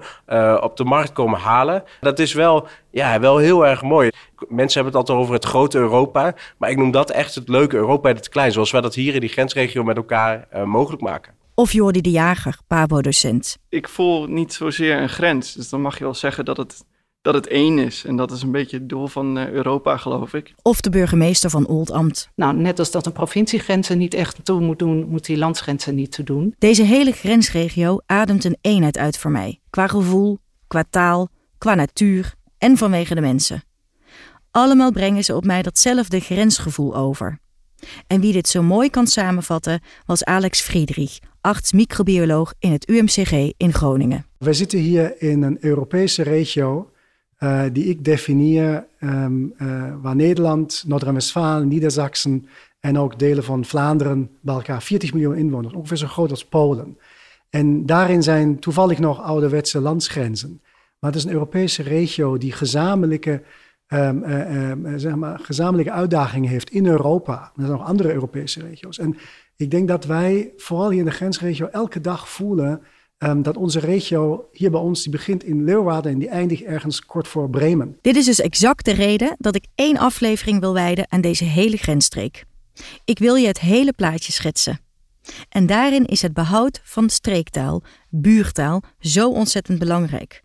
op 0.64 0.78
de 0.78 0.84
markt 0.84 1.14
komen 1.14 1.40
halen, 1.40 1.84
dat 2.02 2.20
is 2.20 2.34
wel, 2.34 2.68
ja, 2.90 3.20
wel 3.20 3.38
heel 3.38 3.68
erg 3.68 3.82
mooi. 3.82 4.10
Mensen 4.48 4.82
hebben 4.82 5.00
het 5.00 5.10
altijd 5.10 5.18
over 5.18 5.34
het 5.34 5.46
grote 5.46 5.78
Europa, 5.78 6.34
maar 6.58 6.70
ik 6.70 6.78
noem 6.78 6.92
dat 6.92 7.12
echt 7.12 7.36
het 7.36 7.50
leuke 7.50 7.76
Europa 7.76 8.10
in 8.10 8.16
het 8.16 8.30
klein, 8.30 8.52
zoals 8.52 8.72
wij 8.72 8.82
dat 8.82 8.96
hier 8.96 9.14
in 9.14 9.20
die 9.20 9.30
grensregio 9.30 9.84
met 9.84 9.98
elkaar 9.98 10.48
mogelijk 10.66 11.02
maken. 11.02 11.43
Of 11.56 11.72
Jordi 11.72 12.02
de 12.02 12.12
Jager, 12.12 12.58
Pabo-docent. 12.68 13.58
Ik 13.70 13.90
voel 13.90 14.28
niet 14.28 14.54
zozeer 14.54 15.02
een 15.02 15.10
grens. 15.10 15.54
Dus 15.54 15.70
dan 15.70 15.82
mag 15.82 15.98
je 15.98 16.04
wel 16.04 16.14
zeggen 16.14 16.46
dat 16.46 16.58
het, 16.58 16.86
dat 17.22 17.34
het 17.34 17.48
één 17.48 17.80
is. 17.80 18.06
En 18.06 18.16
dat 18.16 18.32
is 18.32 18.42
een 18.42 18.52
beetje 18.52 18.78
het 18.78 18.90
doel 18.90 19.08
van 19.08 19.38
uh, 19.38 19.50
Europa, 19.50 19.98
geloof 19.98 20.34
ik. 20.34 20.54
Of 20.62 20.82
de 20.82 20.90
burgemeester 20.90 21.50
van 21.50 21.68
Oldambt. 21.68 22.30
Nou, 22.36 22.56
net 22.56 22.80
als 22.80 22.92
dat 22.92 23.06
een 23.06 23.12
provinciegrenzen 23.12 23.98
niet 23.98 24.14
echt 24.14 24.46
toe 24.46 24.62
moet 24.62 24.80
doen, 24.80 25.08
moet 25.08 25.26
die 25.26 25.38
landsgrenzen 25.38 25.96
niet 25.96 26.12
toe 26.12 26.26
doen. 26.26 26.56
Deze 26.58 26.84
hele 26.84 27.12
grensregio 27.12 28.00
ademt 28.06 28.44
een 28.44 28.58
eenheid 28.62 28.98
uit 28.98 29.18
voor 29.18 29.32
mij. 29.32 29.60
Qua 29.70 29.88
gevoel, 29.88 30.40
qua 30.68 30.84
taal, 30.90 31.30
qua 31.58 31.76
natuur 31.76 32.34
en 32.58 32.78
vanwege 32.78 33.16
de 33.16 33.22
mensen. 33.22 33.64
Allemaal 34.52 34.92
brengen 34.92 35.24
ze 35.24 35.36
op 35.36 35.46
mij 35.46 35.62
datzelfde 35.62 36.20
grensgevoel 36.20 36.96
over. 36.96 37.40
En 38.08 38.22
wie 38.22 38.34
dit 38.34 38.48
zo 38.48 38.62
mooi 38.62 38.90
kan 38.90 39.08
samenvatten 39.08 39.82
was 40.06 40.24
Alex 40.24 40.62
Friedrich, 40.62 41.20
arts-microbioloog 41.44 42.54
in 42.60 42.72
het 42.72 42.90
UMCG 42.90 43.52
in 43.58 43.74
Groningen. 43.74 44.26
Wij 44.38 44.54
zitten 44.54 44.80
hier 44.80 45.22
in 45.22 45.42
een 45.42 45.58
Europese 45.60 46.24
regio 46.24 46.92
uh, 47.40 47.64
die 47.72 47.86
ik 47.86 48.04
definieer 48.04 48.86
um, 49.00 49.54
uh, 49.58 49.94
waar 50.02 50.16
Nederland, 50.16 50.84
Noord-Rijn-Westfalen, 50.88 51.68
Niedersachsen 51.68 52.48
en 52.80 52.98
ook 52.98 53.20
delen 53.20 53.44
van 53.44 53.66
Vlaanderen 53.66 54.30
bij 54.42 54.56
elkaar 54.56 54.82
40 54.82 55.14
miljoen 55.14 55.36
inwoners, 55.36 55.74
ongeveer 55.74 55.98
zo 55.98 56.08
groot 56.08 56.30
als 56.30 56.46
Polen. 56.46 56.98
En 57.50 57.86
daarin 57.86 58.24
zijn 58.24 58.60
toevallig 58.60 59.00
nog 59.00 59.22
ouderwetse 59.22 59.80
landsgrenzen. 59.80 60.62
Maar 61.00 61.12
het 61.12 61.20
is 61.20 61.26
een 61.26 61.34
Europese 61.34 61.84
regio 61.84 62.38
die 62.38 62.52
gezamenlijke, 62.52 63.42
um, 63.88 64.24
uh, 64.24 64.70
um, 64.70 65.00
zeg 65.00 65.16
maar, 65.16 65.40
gezamenlijke 65.40 65.92
uitdagingen 65.92 66.50
heeft 66.50 66.70
in 66.70 66.86
Europa. 66.86 67.42
Er 67.42 67.52
zijn 67.56 67.72
nog 67.72 67.88
andere 67.88 68.14
Europese 68.14 68.60
regio's. 68.62 69.00
En 69.00 69.18
ik 69.56 69.72
denk 69.72 69.88
dat 69.88 70.06
wij, 70.06 70.54
vooral 70.58 70.90
hier 70.90 71.00
in 71.00 71.06
de 71.06 71.12
grensregio, 71.12 71.68
elke 71.68 72.02
dag 72.02 72.30
voelen 72.30 72.82
um, 73.18 73.42
dat 73.42 73.58
onze 73.58 73.80
regio 73.80 74.50
hier 74.52 74.72
bij 74.72 74.80
ons, 74.80 75.04
die 75.04 75.12
begint 75.12 75.44
in 75.44 75.64
Leeuwarden 75.64 76.12
en 76.12 76.20
die 76.20 76.30
eindigt 76.30 76.64
ergens 76.64 77.06
kort 77.06 77.28
voor 77.28 77.50
Bremen. 77.50 77.98
Dit 78.02 78.16
is 78.16 78.26
dus 78.26 78.42
exact 78.42 78.86
de 78.86 78.94
reden 78.94 79.36
dat 79.38 79.56
ik 79.56 79.66
één 79.76 79.98
aflevering 79.98 80.60
wil 80.60 80.74
wijden 80.74 81.06
aan 81.12 81.22
deze 81.22 81.44
hele 81.44 81.78
grensstreek. 81.78 82.44
Ik 83.06 83.20
wil 83.20 83.36
je 83.36 83.48
het 83.48 83.60
hele 83.60 83.94
plaatje 83.94 84.32
schetsen. 84.32 84.80
En 85.50 85.66
daarin 85.66 86.06
is 86.06 86.22
het 86.22 86.34
behoud 86.34 86.82
van 86.84 87.10
streektaal, 87.10 87.84
buurtaal, 88.10 88.84
zo 89.00 89.30
ontzettend 89.32 89.80
belangrijk. 89.80 90.44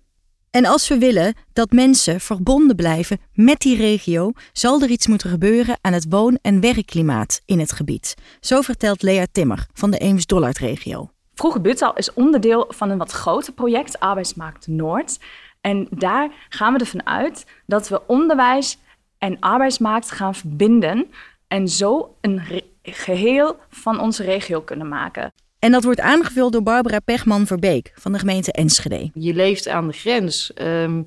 En 0.51 0.67
als 0.67 0.89
we 0.89 0.99
willen 0.99 1.35
dat 1.53 1.71
mensen 1.71 2.21
verbonden 2.21 2.77
blijven 2.77 3.19
met 3.33 3.61
die 3.61 3.77
regio, 3.77 4.33
zal 4.53 4.83
er 4.83 4.91
iets 4.91 5.07
moeten 5.07 5.31
gebeuren 5.31 5.79
aan 5.81 5.93
het 5.93 6.07
woon- 6.09 6.39
en 6.43 6.61
werkklimaat 6.61 7.41
in 7.45 7.59
het 7.59 7.73
gebied. 7.73 8.15
Zo 8.41 8.61
vertelt 8.61 9.03
Lea 9.03 9.27
Timmer 9.33 9.67
van 9.73 9.91
de 9.91 9.99
Eems-Dollard-regio. 9.99 11.11
Vroege 11.35 11.93
is 11.95 12.13
onderdeel 12.13 12.67
van 12.69 12.91
een 12.91 12.99
wat 12.99 13.13
groter 13.13 13.53
project, 13.53 14.01
Arbeidsmarkt 14.01 14.67
Noord. 14.67 15.19
En 15.61 15.87
daar 15.91 16.47
gaan 16.49 16.73
we 16.73 16.79
ervan 16.79 17.07
uit 17.07 17.47
dat 17.67 17.89
we 17.89 18.07
onderwijs 18.07 18.79
en 19.19 19.41
arbeidsmarkt 19.41 20.11
gaan 20.11 20.35
verbinden 20.35 21.11
en 21.49 21.69
zo 21.69 22.17
een 22.21 22.63
geheel 22.83 23.57
van 23.71 24.01
onze 24.01 24.23
regio 24.23 24.61
kunnen 24.61 24.89
maken. 24.89 25.33
En 25.59 25.73
dat 25.73 25.85
wordt 25.85 26.01
aangevuld 26.01 26.53
door 26.53 26.63
Barbara 26.63 27.01
Pechman-Verbeek 27.01 27.93
van 27.95 28.13
de 28.13 28.19
gemeente 28.19 28.53
Enschede. 28.53 29.11
Je 29.15 29.35
leeft 29.35 29.69
aan 29.69 29.87
de 29.87 29.93
grens. 29.93 30.53
Um, 30.63 31.05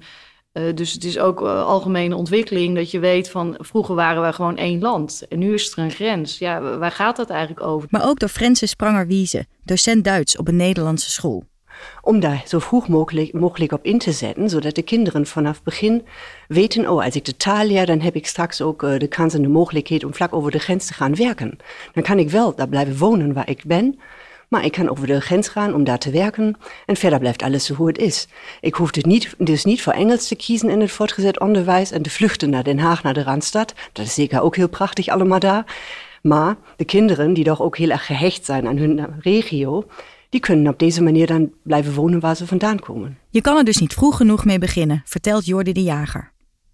uh, 0.53 0.75
dus 0.75 0.93
het 0.93 1.03
is 1.03 1.19
ook 1.19 1.41
uh, 1.41 1.65
algemene 1.65 2.15
ontwikkeling 2.15 2.75
dat 2.75 2.91
je 2.91 2.99
weet 2.99 3.29
van 3.29 3.55
vroeger 3.57 3.95
waren 3.95 4.21
wij 4.21 4.33
gewoon 4.33 4.57
één 4.57 4.79
land 4.79 5.25
en 5.29 5.39
nu 5.39 5.53
is 5.53 5.71
er 5.71 5.77
een 5.77 5.91
grens. 5.91 6.37
Ja, 6.37 6.77
waar 6.77 6.91
gaat 6.91 7.15
dat 7.15 7.29
eigenlijk 7.29 7.65
over? 7.65 7.87
Maar 7.91 8.07
ook 8.07 8.19
door 8.19 8.29
Francis 8.29 8.69
Spranger-Wiese, 8.69 9.45
docent 9.63 10.03
Duits 10.03 10.37
op 10.37 10.47
een 10.47 10.55
Nederlandse 10.55 11.11
school. 11.11 11.43
Om 12.01 12.19
daar 12.19 12.43
zo 12.47 12.59
vroeg 12.59 12.87
mogelijk, 12.87 13.33
mogelijk 13.33 13.71
op 13.71 13.85
in 13.85 13.99
te 13.99 14.11
zetten, 14.11 14.49
zodat 14.49 14.75
de 14.75 14.81
kinderen 14.81 15.25
vanaf 15.25 15.63
begin 15.63 16.05
weten, 16.47 16.89
oh, 16.89 17.03
als 17.03 17.15
ik 17.15 17.25
de 17.25 17.37
taal 17.37 17.65
leer, 17.65 17.85
dan 17.85 17.99
heb 17.99 18.15
ik 18.15 18.27
straks 18.27 18.61
ook 18.61 18.83
uh, 18.83 18.99
de 18.99 19.07
kans 19.07 19.33
en 19.33 19.41
de 19.41 19.47
mogelijkheid 19.47 20.03
om 20.03 20.13
vlak 20.13 20.33
over 20.33 20.51
de 20.51 20.59
grens 20.59 20.85
te 20.85 20.93
gaan 20.93 21.15
werken. 21.15 21.57
Dan 21.93 22.03
kan 22.03 22.19
ik 22.19 22.29
wel 22.29 22.55
daar 22.55 22.69
blijven 22.69 22.97
wonen 22.97 23.33
waar 23.33 23.49
ik 23.49 23.63
ben, 23.65 23.99
maar 24.51 24.65
ik 24.65 24.71
kan 24.71 24.89
over 24.89 25.07
de 25.07 25.21
grens 25.21 25.47
gaan 25.47 25.73
om 25.73 25.83
daar 25.83 25.99
te 25.99 26.11
werken. 26.11 26.55
En 26.85 26.95
verder 26.95 27.19
blijft 27.19 27.43
alles 27.43 27.65
zo 27.65 27.73
hoe 27.73 27.87
het 27.87 27.97
is. 27.97 28.27
Ik 28.61 28.75
hoef 28.75 28.91
dus 28.91 29.03
niet, 29.03 29.35
dus 29.37 29.65
niet 29.65 29.81
voor 29.81 29.93
Engels 29.93 30.27
te 30.27 30.35
kiezen 30.35 30.69
in 30.69 30.81
het 30.81 30.91
voortgezet 30.91 31.39
onderwijs 31.39 31.91
en 31.91 32.01
te 32.01 32.09
vluchten 32.09 32.49
naar 32.49 32.63
Den 32.63 32.79
Haag, 32.79 33.03
naar 33.03 33.13
de 33.13 33.23
Randstad. 33.23 33.73
Dat 33.91 34.05
is 34.05 34.13
zeker 34.13 34.41
ook 34.41 34.55
heel 34.55 34.69
prachtig 34.69 35.07
allemaal 35.07 35.39
daar. 35.39 35.75
Maar 36.21 36.55
de 36.75 36.85
kinderen, 36.85 37.33
die 37.33 37.43
toch 37.43 37.61
ook 37.61 37.77
heel 37.77 37.89
erg 37.89 38.05
gehecht 38.05 38.45
zijn 38.45 38.67
aan 38.67 38.77
hun 38.77 39.15
regio, 39.19 39.83
die 40.29 40.39
kunnen 40.39 40.71
op 40.71 40.79
deze 40.79 41.03
manier 41.03 41.27
dan 41.27 41.53
blijven 41.63 41.93
wonen 41.93 42.19
waar 42.19 42.35
ze 42.35 42.47
vandaan 42.47 42.79
komen. 42.79 43.17
Je 43.29 43.41
kan 43.41 43.57
er 43.57 43.63
dus 43.63 43.77
niet 43.77 43.93
vroeg 43.93 44.17
genoeg 44.17 44.45
mee 44.45 44.59
beginnen, 44.59 45.01
vertelt 45.05 45.45
Jordi 45.45 45.73
de 45.73 45.83
Jager, 45.83 46.31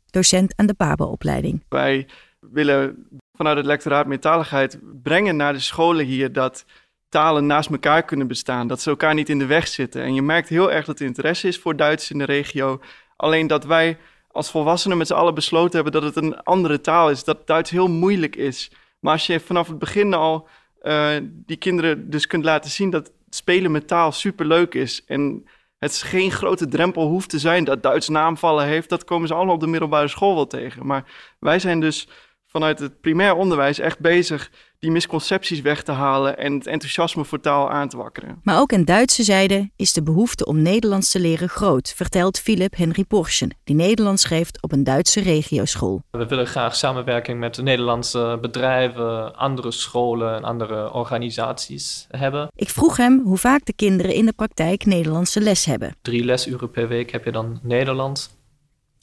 docent 0.09 0.53
aan 0.55 0.65
de 0.65 0.73
PABO-opleiding. 0.73 1.63
Wij 1.69 2.07
willen 2.39 3.07
vanuit 3.37 3.57
het 3.57 3.65
lectoraat 3.65 4.07
meertaligheid 4.07 4.79
brengen 5.03 5.35
naar 5.35 5.53
de 5.53 5.59
scholen 5.59 6.05
hier 6.05 6.33
dat 6.33 6.65
talen 7.09 7.45
naast 7.45 7.69
elkaar 7.69 8.03
kunnen 8.03 8.27
bestaan. 8.27 8.67
Dat 8.67 8.81
ze 8.81 8.89
elkaar 8.89 9.13
niet 9.13 9.29
in 9.29 9.39
de 9.39 9.45
weg 9.45 9.67
zitten. 9.67 10.01
En 10.03 10.13
je 10.13 10.21
merkt 10.21 10.49
heel 10.49 10.71
erg 10.71 10.85
dat 10.85 10.99
er 10.99 11.05
interesse 11.05 11.47
is 11.47 11.57
voor 11.57 11.75
Duits 11.75 12.11
in 12.11 12.17
de 12.17 12.23
regio. 12.23 12.81
Alleen 13.15 13.47
dat 13.47 13.65
wij 13.65 13.97
als 14.31 14.51
volwassenen 14.51 14.97
met 14.97 15.07
z'n 15.07 15.13
allen 15.13 15.33
besloten 15.33 15.75
hebben 15.75 16.01
dat 16.01 16.15
het 16.15 16.23
een 16.23 16.43
andere 16.43 16.81
taal 16.81 17.09
is. 17.09 17.23
Dat 17.23 17.47
Duits 17.47 17.69
heel 17.69 17.87
moeilijk 17.87 18.35
is. 18.35 18.71
Maar 18.99 19.13
als 19.13 19.25
je 19.25 19.39
vanaf 19.39 19.67
het 19.67 19.79
begin 19.79 20.13
al 20.13 20.47
uh, 20.81 21.09
die 21.23 21.57
kinderen 21.57 22.09
dus 22.09 22.27
kunt 22.27 22.43
laten 22.43 22.71
zien 22.71 22.89
dat 22.89 23.11
spelen 23.29 23.71
met 23.71 23.87
taal 23.87 24.11
superleuk 24.11 24.73
is. 24.73 25.05
En 25.05 25.47
het 25.77 25.97
geen 25.97 26.31
grote 26.31 26.67
drempel 26.67 27.07
hoeft 27.07 27.29
te 27.29 27.39
zijn 27.39 27.63
dat 27.63 27.83
Duits 27.83 28.09
naamvallen 28.09 28.65
heeft. 28.65 28.89
Dat 28.89 29.03
komen 29.03 29.27
ze 29.27 29.33
allemaal 29.33 29.53
op 29.53 29.59
de 29.59 29.67
middelbare 29.67 30.07
school 30.07 30.35
wel 30.35 30.47
tegen. 30.47 30.85
Maar 30.85 31.35
wij 31.39 31.59
zijn 31.59 31.79
dus 31.79 32.07
vanuit 32.45 32.79
het 32.79 33.01
primair 33.01 33.35
onderwijs 33.35 33.79
echt 33.79 33.99
bezig 33.99 34.51
die 34.79 34.91
misconcepties 34.91 35.61
weg 35.61 35.83
te 35.83 35.91
halen 35.91 36.37
en 36.37 36.53
het 36.53 36.67
enthousiasme 36.67 37.25
voor 37.25 37.39
taal 37.39 37.69
aan 37.69 37.89
te 37.89 37.97
wakkeren. 37.97 38.39
Maar 38.43 38.59
ook 38.59 38.73
aan 38.73 38.83
Duitse 38.83 39.23
zijde 39.23 39.69
is 39.75 39.93
de 39.93 40.03
behoefte 40.03 40.45
om 40.45 40.61
Nederlands 40.61 41.11
te 41.11 41.19
leren 41.19 41.49
groot, 41.49 41.93
vertelt 41.95 42.39
Philip 42.39 42.75
Henry 42.75 43.03
Porschen, 43.03 43.55
die 43.63 43.75
Nederlands 43.75 44.25
geeft 44.25 44.61
op 44.61 44.71
een 44.71 44.83
Duitse 44.83 45.21
regioschool. 45.21 46.01
We 46.11 46.25
willen 46.25 46.47
graag 46.47 46.75
samenwerking 46.75 47.39
met 47.39 47.61
Nederlandse 47.61 48.37
bedrijven, 48.41 49.35
andere 49.35 49.71
scholen 49.71 50.35
en 50.35 50.43
andere 50.43 50.93
organisaties 50.93 52.07
hebben. 52.09 52.47
Ik 52.55 52.69
vroeg 52.69 52.97
hem 52.97 53.21
hoe 53.23 53.37
vaak 53.37 53.65
de 53.65 53.73
kinderen 53.73 54.13
in 54.13 54.25
de 54.25 54.33
praktijk 54.33 54.85
Nederlandse 54.85 55.41
les 55.41 55.65
hebben. 55.65 55.95
Drie 56.01 56.23
lesuren 56.23 56.71
per 56.71 56.87
week 56.87 57.11
heb 57.11 57.25
je 57.25 57.31
dan 57.31 57.59
Nederlands. 57.61 58.35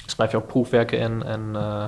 Schrijf 0.07 0.31
je 0.31 0.37
ook 0.37 0.47
proefwerken 0.47 0.99
in 0.99 1.23
en 1.23 1.51
uh, 1.53 1.85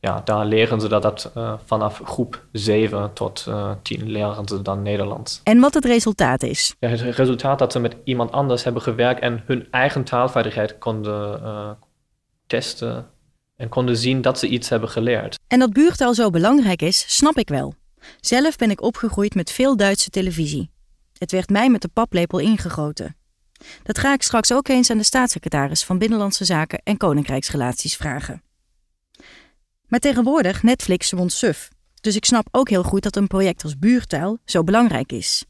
ja, 0.00 0.20
daar 0.24 0.46
leren 0.46 0.80
ze 0.80 0.88
dat, 0.88 1.02
dat 1.02 1.32
uh, 1.36 1.52
vanaf 1.64 2.00
groep 2.04 2.44
7 2.52 3.12
tot 3.12 3.44
uh, 3.48 3.70
10 3.82 4.10
leren 4.10 4.48
ze 4.48 4.62
dan 4.62 4.82
Nederlands. 4.82 5.40
En 5.44 5.60
wat 5.60 5.74
het 5.74 5.84
resultaat 5.84 6.42
is? 6.42 6.74
Ja, 6.78 6.88
het 6.88 7.00
resultaat 7.00 7.58
dat 7.58 7.72
ze 7.72 7.78
met 7.78 7.96
iemand 8.04 8.32
anders 8.32 8.64
hebben 8.64 8.82
gewerkt 8.82 9.20
en 9.20 9.42
hun 9.46 9.68
eigen 9.70 10.04
taalvaardigheid 10.04 10.78
konden 10.78 11.40
uh, 11.42 11.70
testen 12.46 13.06
en 13.56 13.68
konden 13.68 13.96
zien 13.96 14.22
dat 14.22 14.38
ze 14.38 14.48
iets 14.48 14.68
hebben 14.68 14.88
geleerd. 14.88 15.38
En 15.46 15.58
dat 15.58 15.72
buurtaal 15.72 16.14
zo 16.14 16.30
belangrijk 16.30 16.82
is, 16.82 17.16
snap 17.16 17.38
ik 17.38 17.48
wel. 17.48 17.74
Zelf 18.20 18.56
ben 18.56 18.70
ik 18.70 18.82
opgegroeid 18.82 19.34
met 19.34 19.50
veel 19.50 19.76
Duitse 19.76 20.10
televisie. 20.10 20.70
Het 21.18 21.32
werd 21.32 21.48
mij 21.48 21.70
met 21.70 21.82
de 21.82 21.88
paplepel 21.88 22.38
ingegoten. 22.38 23.16
Dat 23.82 23.98
ga 23.98 24.12
ik 24.12 24.22
straks 24.22 24.52
ook 24.52 24.68
eens 24.68 24.90
aan 24.90 24.98
de 24.98 25.04
staatssecretaris 25.04 25.84
van 25.84 25.98
Binnenlandse 25.98 26.44
Zaken 26.44 26.80
en 26.84 26.96
Koninkrijksrelaties 26.96 27.96
vragen. 27.96 28.42
Maar 29.90 30.00
tegenwoordig 30.00 30.62
Netflix 30.62 31.10
won 31.10 31.30
suf. 31.30 31.68
Dus 32.00 32.16
ik 32.16 32.24
snap 32.24 32.48
ook 32.50 32.68
heel 32.68 32.82
goed 32.82 33.02
dat 33.02 33.16
een 33.16 33.26
project 33.26 33.62
als 33.62 33.78
buurtaal 33.78 34.38
zo 34.44 34.64
belangrijk 34.64 35.12
is. 35.12 35.44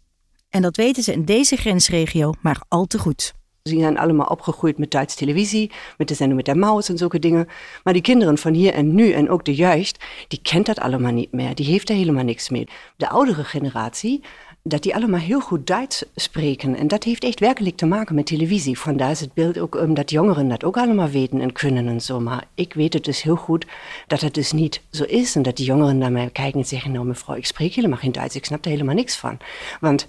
En 0.49 0.63
dat 0.63 0.77
weten 0.77 1.03
ze 1.03 1.13
in 1.13 1.25
deze 1.25 1.57
grensregio 1.57 2.33
maar 2.41 2.63
al 2.69 2.87
te 2.87 2.99
goed. 2.99 3.33
Ze 3.63 3.79
zijn 3.79 3.99
allemaal 3.99 4.27
opgegroeid 4.27 4.79
met 4.79 4.91
Duitse 4.91 5.17
televisie, 5.17 5.71
met 5.97 6.09
de 6.09 6.15
zender 6.15 6.37
met 6.37 6.45
der 6.45 6.59
Maus 6.59 6.89
en 6.89 6.99
zulke 6.99 7.19
dingen. 7.19 7.49
Maar 7.85 7.93
die 7.93 8.03
kinderen 8.03 8.39
van 8.39 8.53
hier 8.53 8.73
en 8.73 8.95
nu 8.95 9.13
en 9.13 9.31
ook 9.31 9.45
de 9.45 9.55
jeugd, 9.55 10.05
die 10.29 10.41
kent 10.43 10.67
dat 10.67 10.79
allemaal 10.79 11.13
niet 11.13 11.33
meer. 11.33 11.55
Die 11.55 11.67
heeft 11.67 11.89
er 11.89 11.95
helemaal 11.95 12.25
niks 12.25 12.49
mee. 12.49 12.69
De 12.97 13.09
oudere 13.09 13.45
generatie, 13.45 14.25
dat 14.63 14.83
die 14.83 14.95
allemaal 14.95 15.21
heel 15.21 15.41
goed 15.41 15.67
Duits 15.67 16.05
spreken. 16.15 16.77
En 16.77 16.89
dat 16.89 17.05
heeft 17.05 17.25
echt 17.25 17.41
werkelijk 17.41 17.77
te 17.77 17.87
maken 17.87 18.15
met 18.15 18.27
televisie. 18.27 18.79
Vandaar 18.79 19.11
is 19.11 19.21
het 19.21 19.35
beeld 19.35 19.59
ook 19.59 19.75
um, 19.75 19.95
dat 19.95 20.11
jongeren 20.11 20.49
dat 20.49 20.65
ook 20.65 20.77
allemaal 20.77 21.09
weten 21.09 21.41
en 21.41 21.53
kunnen 21.53 21.89
en 21.89 22.01
zo. 22.01 22.21
Maar 22.21 22.45
ik 22.55 22.75
weet 22.75 22.93
het 22.93 23.05
dus 23.05 23.23
heel 23.23 23.37
goed 23.37 23.67
dat 24.07 24.21
het 24.21 24.35
dus 24.35 24.53
niet 24.53 24.83
zo 24.91 25.05
is. 25.05 25.35
En 25.35 25.43
dat 25.43 25.57
die 25.57 25.67
jongeren 25.67 25.99
naar 25.99 26.13
mij 26.13 26.31
kijken 26.31 26.61
en 26.61 26.67
zeggen, 26.67 26.93
nou 26.93 27.07
mevrouw, 27.07 27.37
ik 27.37 27.47
spreek 27.47 27.75
helemaal 27.75 27.99
geen 27.99 28.13
Duits. 28.13 28.37
Ik 28.37 28.45
snap 28.45 28.65
er 28.65 28.71
helemaal 28.71 28.95
niks 28.95 29.17
van. 29.17 29.39
Want 29.81 30.07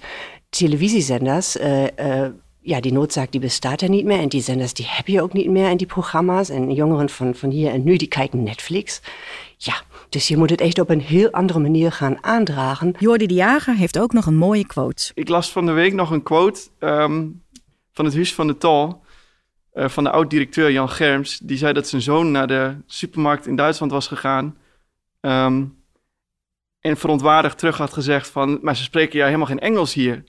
televisiezenders... 0.49 1.57
Uh, 1.57 1.83
uh, 1.83 2.27
ja, 2.61 2.79
die 2.79 2.93
noodzaak 2.93 3.31
die 3.31 3.41
bestaat 3.41 3.81
er 3.81 3.89
niet 3.89 4.05
meer. 4.05 4.19
En 4.19 4.29
die 4.29 4.41
zenders 4.41 4.73
die 4.73 4.87
heb 4.89 5.07
je 5.07 5.21
ook 5.21 5.33
niet 5.33 5.49
meer 5.49 5.69
in 5.69 5.77
die 5.77 5.87
programma's. 5.87 6.49
En 6.49 6.73
jongeren 6.73 7.09
van, 7.09 7.35
van 7.35 7.49
hier 7.49 7.71
en 7.71 7.83
nu, 7.83 7.97
die 7.97 8.07
kijken 8.07 8.43
Netflix. 8.43 9.01
Ja, 9.57 9.81
dus 10.09 10.27
je 10.27 10.37
moet 10.37 10.49
het 10.49 10.61
echt 10.61 10.79
op 10.79 10.89
een 10.89 11.01
heel 11.01 11.31
andere 11.31 11.59
manier 11.59 11.91
gaan 11.91 12.23
aandragen. 12.23 12.95
Jordi 12.99 13.27
de 13.27 13.33
Jager 13.33 13.75
heeft 13.75 13.99
ook 13.99 14.13
nog 14.13 14.25
een 14.25 14.35
mooie 14.35 14.65
quote. 14.65 15.11
Ik 15.13 15.29
las 15.29 15.51
van 15.51 15.65
de 15.65 15.71
week 15.71 15.93
nog 15.93 16.11
een 16.11 16.23
quote 16.23 16.61
um, 16.79 17.43
van 17.93 18.05
het 18.05 18.13
Huis 18.13 18.33
van 18.33 18.47
de 18.47 18.57
Tal. 18.57 19.03
Uh, 19.73 19.87
van 19.87 20.03
de 20.03 20.11
oud-directeur 20.11 20.71
Jan 20.71 20.89
Germs. 20.89 21.39
Die 21.43 21.57
zei 21.57 21.73
dat 21.73 21.87
zijn 21.87 22.01
zoon 22.01 22.31
naar 22.31 22.47
de 22.47 22.75
supermarkt 22.85 23.47
in 23.47 23.55
Duitsland 23.55 23.91
was 23.91 24.07
gegaan. 24.07 24.57
Um, 25.21 25.79
en 26.79 26.97
verontwaardigd 26.97 27.57
terug 27.57 27.77
had 27.77 27.93
gezegd 27.93 28.29
van... 28.29 28.59
maar 28.61 28.75
ze 28.75 28.83
spreken 28.83 29.19
ja 29.19 29.25
helemaal 29.25 29.47
geen 29.47 29.59
Engels 29.59 29.93
hier. 29.93 30.23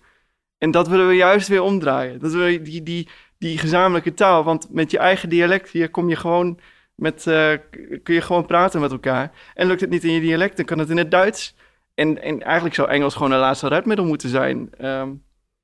En 0.63 0.71
dat 0.71 0.89
willen 0.89 1.09
we 1.09 1.15
juist 1.15 1.49
weer 1.49 1.63
omdraaien. 1.63 2.19
Dat 2.19 2.33
we 2.33 2.61
die, 2.63 2.83
die, 2.83 3.09
die 3.39 3.59
gezamenlijke 3.59 4.15
taal. 4.15 4.45
Want 4.45 4.67
met 4.71 4.91
je 4.91 4.99
eigen 4.99 5.29
dialect 5.29 5.71
hier 5.71 5.91
kom 5.91 6.09
je 6.09 6.17
gewoon 6.17 6.59
met, 6.95 7.27
eh, 7.27 7.53
kun 8.03 8.15
je 8.15 8.21
gewoon 8.21 8.47
praten 8.47 8.81
met 8.81 8.91
elkaar. 8.91 9.33
En 9.55 9.67
lukt 9.67 9.81
het 9.81 9.91
niet 9.91 10.05
in 10.05 10.13
je 10.13 10.21
dialect, 10.21 10.57
dan 10.57 10.65
kan 10.65 10.79
het 10.79 10.91
in 10.91 10.97
het 10.97 11.11
Duits. 11.11 11.55
En, 11.95 12.23
en 12.23 12.43
eigenlijk 12.43 12.75
zou 12.75 12.89
Engels 12.89 13.15
gewoon 13.15 13.33
een 13.33 13.39
laatste 13.39 13.69
redmiddel 13.69 14.07
moeten 14.07 14.29
zijn. 14.29 14.71
Ehm, 14.79 15.09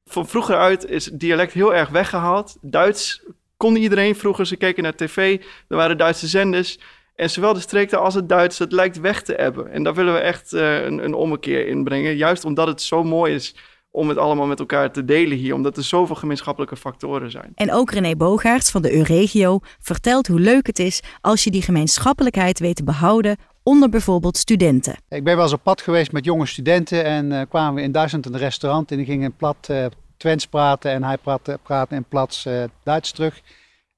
van 0.04 0.26
vroeger 0.28 0.56
uit 0.56 0.84
is 0.84 1.04
dialect 1.04 1.52
heel 1.52 1.74
erg 1.74 1.88
weggehaald. 1.88 2.56
Duits 2.60 3.24
kon 3.56 3.76
iedereen 3.76 4.14
vroeger. 4.16 4.46
Ze 4.46 4.56
keken 4.56 4.82
naar 4.82 4.94
tv, 4.94 5.40
er 5.68 5.76
waren 5.76 5.98
Duitse 5.98 6.26
zenders. 6.26 6.78
En 7.14 7.30
zowel 7.30 7.54
de 7.54 7.60
streektaal 7.60 8.04
als 8.04 8.14
het 8.14 8.28
Duits, 8.28 8.58
dat 8.58 8.72
lijkt 8.72 9.00
weg 9.00 9.22
te 9.22 9.34
hebben. 9.34 9.70
En 9.70 9.82
daar 9.82 9.94
willen 9.94 10.14
we 10.14 10.20
echt 10.20 10.52
eh, 10.52 10.84
een, 10.84 11.04
een 11.04 11.14
ommekeer 11.14 11.66
in 11.66 11.84
brengen. 11.84 12.16
Juist 12.16 12.44
omdat 12.44 12.66
het 12.66 12.82
zo 12.82 13.04
mooi 13.04 13.34
is 13.34 13.54
om 13.90 14.08
het 14.08 14.18
allemaal 14.18 14.46
met 14.46 14.58
elkaar 14.58 14.92
te 14.92 15.04
delen 15.04 15.38
hier. 15.38 15.54
Omdat 15.54 15.76
er 15.76 15.84
zoveel 15.84 16.16
gemeenschappelijke 16.16 16.76
factoren 16.76 17.30
zijn. 17.30 17.52
En 17.54 17.72
ook 17.72 17.90
René 17.90 18.16
Bogaerts 18.16 18.70
van 18.70 18.82
de 18.82 18.94
Euregio 18.94 19.58
vertelt 19.80 20.26
hoe 20.26 20.40
leuk 20.40 20.66
het 20.66 20.78
is 20.78 21.02
als 21.20 21.44
je 21.44 21.50
die 21.50 21.62
gemeenschappelijkheid 21.62 22.58
weet 22.58 22.76
te 22.76 22.84
behouden 22.84 23.36
onder 23.62 23.88
bijvoorbeeld 23.88 24.36
studenten. 24.36 24.96
Ik 25.08 25.24
ben 25.24 25.34
wel 25.34 25.44
eens 25.44 25.52
op 25.52 25.62
pad 25.62 25.82
geweest 25.82 26.12
met 26.12 26.24
jonge 26.24 26.46
studenten 26.46 27.04
en 27.04 27.32
eh, 27.32 27.40
kwamen 27.48 27.74
we 27.74 27.82
in 27.82 27.92
Duitsland 27.92 28.26
in 28.26 28.32
een 28.32 28.38
restaurant 28.38 28.90
en 28.90 28.96
die 28.96 29.06
gingen 29.06 29.36
plat 29.36 29.68
eh 29.68 29.86
Twents 30.18 30.46
praten 30.46 30.90
en 30.90 31.04
hij 31.04 31.18
praatte, 31.18 31.58
praatte 31.62 31.94
in 31.94 32.04
plats 32.04 32.46
eh, 32.46 32.64
Duits 32.82 33.12
terug. 33.12 33.40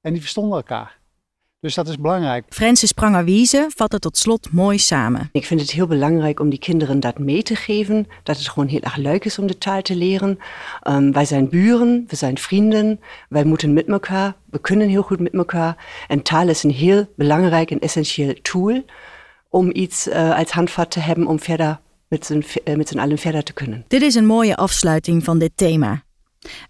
En 0.01 0.11
die 0.11 0.21
verstonden 0.21 0.57
elkaar. 0.57 1.00
Dus 1.61 1.75
dat 1.75 1.87
is 1.87 1.97
belangrijk. 1.97 2.45
Francis 2.49 2.91
Pranger-Wiese 2.91 3.69
vat 3.75 3.91
het 3.91 4.01
tot 4.01 4.17
slot 4.17 4.51
mooi 4.51 4.79
samen. 4.79 5.29
Ik 5.31 5.45
vind 5.45 5.61
het 5.61 5.71
heel 5.71 5.87
belangrijk 5.87 6.39
om 6.39 6.49
die 6.49 6.59
kinderen 6.59 6.99
dat 6.99 7.19
mee 7.19 7.43
te 7.43 7.55
geven. 7.55 8.07
Dat 8.23 8.37
het 8.37 8.49
gewoon 8.49 8.67
heel 8.67 8.79
erg 8.79 8.95
leuk 8.95 9.25
is 9.25 9.39
om 9.39 9.47
de 9.47 9.57
taal 9.57 9.81
te 9.81 9.95
leren. 9.95 10.37
Um, 10.87 11.11
wij 11.11 11.25
zijn 11.25 11.49
buren, 11.49 12.05
we 12.07 12.15
zijn 12.15 12.37
vrienden. 12.37 12.99
Wij 13.29 13.43
moeten 13.43 13.73
met 13.73 13.87
elkaar. 13.87 14.35
We 14.49 14.59
kunnen 14.59 14.89
heel 14.89 15.01
goed 15.01 15.19
met 15.19 15.33
elkaar. 15.33 15.85
En 16.07 16.21
taal 16.21 16.47
is 16.47 16.63
een 16.63 16.71
heel 16.71 17.09
belangrijk 17.15 17.71
en 17.71 17.79
essentieel 17.79 18.33
tool 18.41 18.85
om 19.49 19.69
iets 19.73 20.07
uh, 20.07 20.37
als 20.37 20.51
handvat 20.51 20.91
te 20.91 20.99
hebben 20.99 21.27
om 21.27 21.39
verder 21.39 21.79
met 22.07 22.25
z'n 22.25 22.43
uh, 22.65 22.75
met 22.75 22.87
z'n 22.87 22.99
allen 22.99 23.17
verder 23.17 23.43
te 23.43 23.53
kunnen. 23.53 23.85
Dit 23.87 24.01
is 24.01 24.15
een 24.15 24.25
mooie 24.25 24.55
afsluiting 24.55 25.23
van 25.23 25.39
dit 25.39 25.51
thema. 25.55 26.03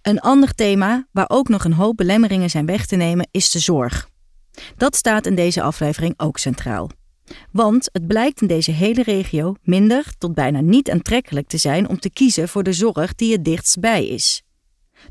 Een 0.01 0.19
ander 0.19 0.53
thema 0.53 1.07
waar 1.11 1.29
ook 1.29 1.49
nog 1.49 1.63
een 1.63 1.73
hoop 1.73 1.97
belemmeringen 1.97 2.49
zijn 2.49 2.65
weg 2.65 2.85
te 2.85 2.95
nemen 2.95 3.27
is 3.31 3.49
de 3.49 3.59
zorg. 3.59 4.10
Dat 4.77 4.95
staat 4.95 5.25
in 5.25 5.35
deze 5.35 5.61
aflevering 5.61 6.13
ook 6.17 6.37
centraal. 6.37 6.89
Want 7.51 7.89
het 7.91 8.07
blijkt 8.07 8.41
in 8.41 8.47
deze 8.47 8.71
hele 8.71 9.03
regio 9.03 9.55
minder 9.63 10.05
tot 10.17 10.33
bijna 10.33 10.61
niet 10.61 10.91
aantrekkelijk 10.91 11.47
te 11.47 11.57
zijn 11.57 11.89
om 11.89 11.99
te 11.99 12.09
kiezen 12.09 12.49
voor 12.49 12.63
de 12.63 12.73
zorg 12.73 13.15
die 13.15 13.31
het 13.31 13.45
dichtst 13.45 13.79
bij 13.79 14.07
is. 14.07 14.43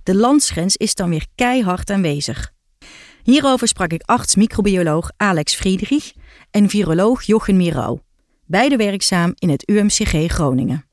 De 0.02 0.14
landsgrens 0.14 0.76
is 0.76 0.94
dan 0.94 1.10
weer 1.10 1.26
keihard 1.34 1.90
aanwezig. 1.90 2.52
Hierover 3.22 3.68
sprak 3.68 3.92
ik 3.92 4.02
arts-microbioloog 4.02 5.10
Alex 5.16 5.54
Friedrich 5.54 6.12
en 6.50 6.68
viroloog 6.68 7.22
Jochen 7.22 7.56
Mirau, 7.56 7.98
beide 8.46 8.76
werkzaam 8.76 9.32
in 9.38 9.48
het 9.48 9.68
UMCG 9.68 10.32
Groningen. 10.32 10.84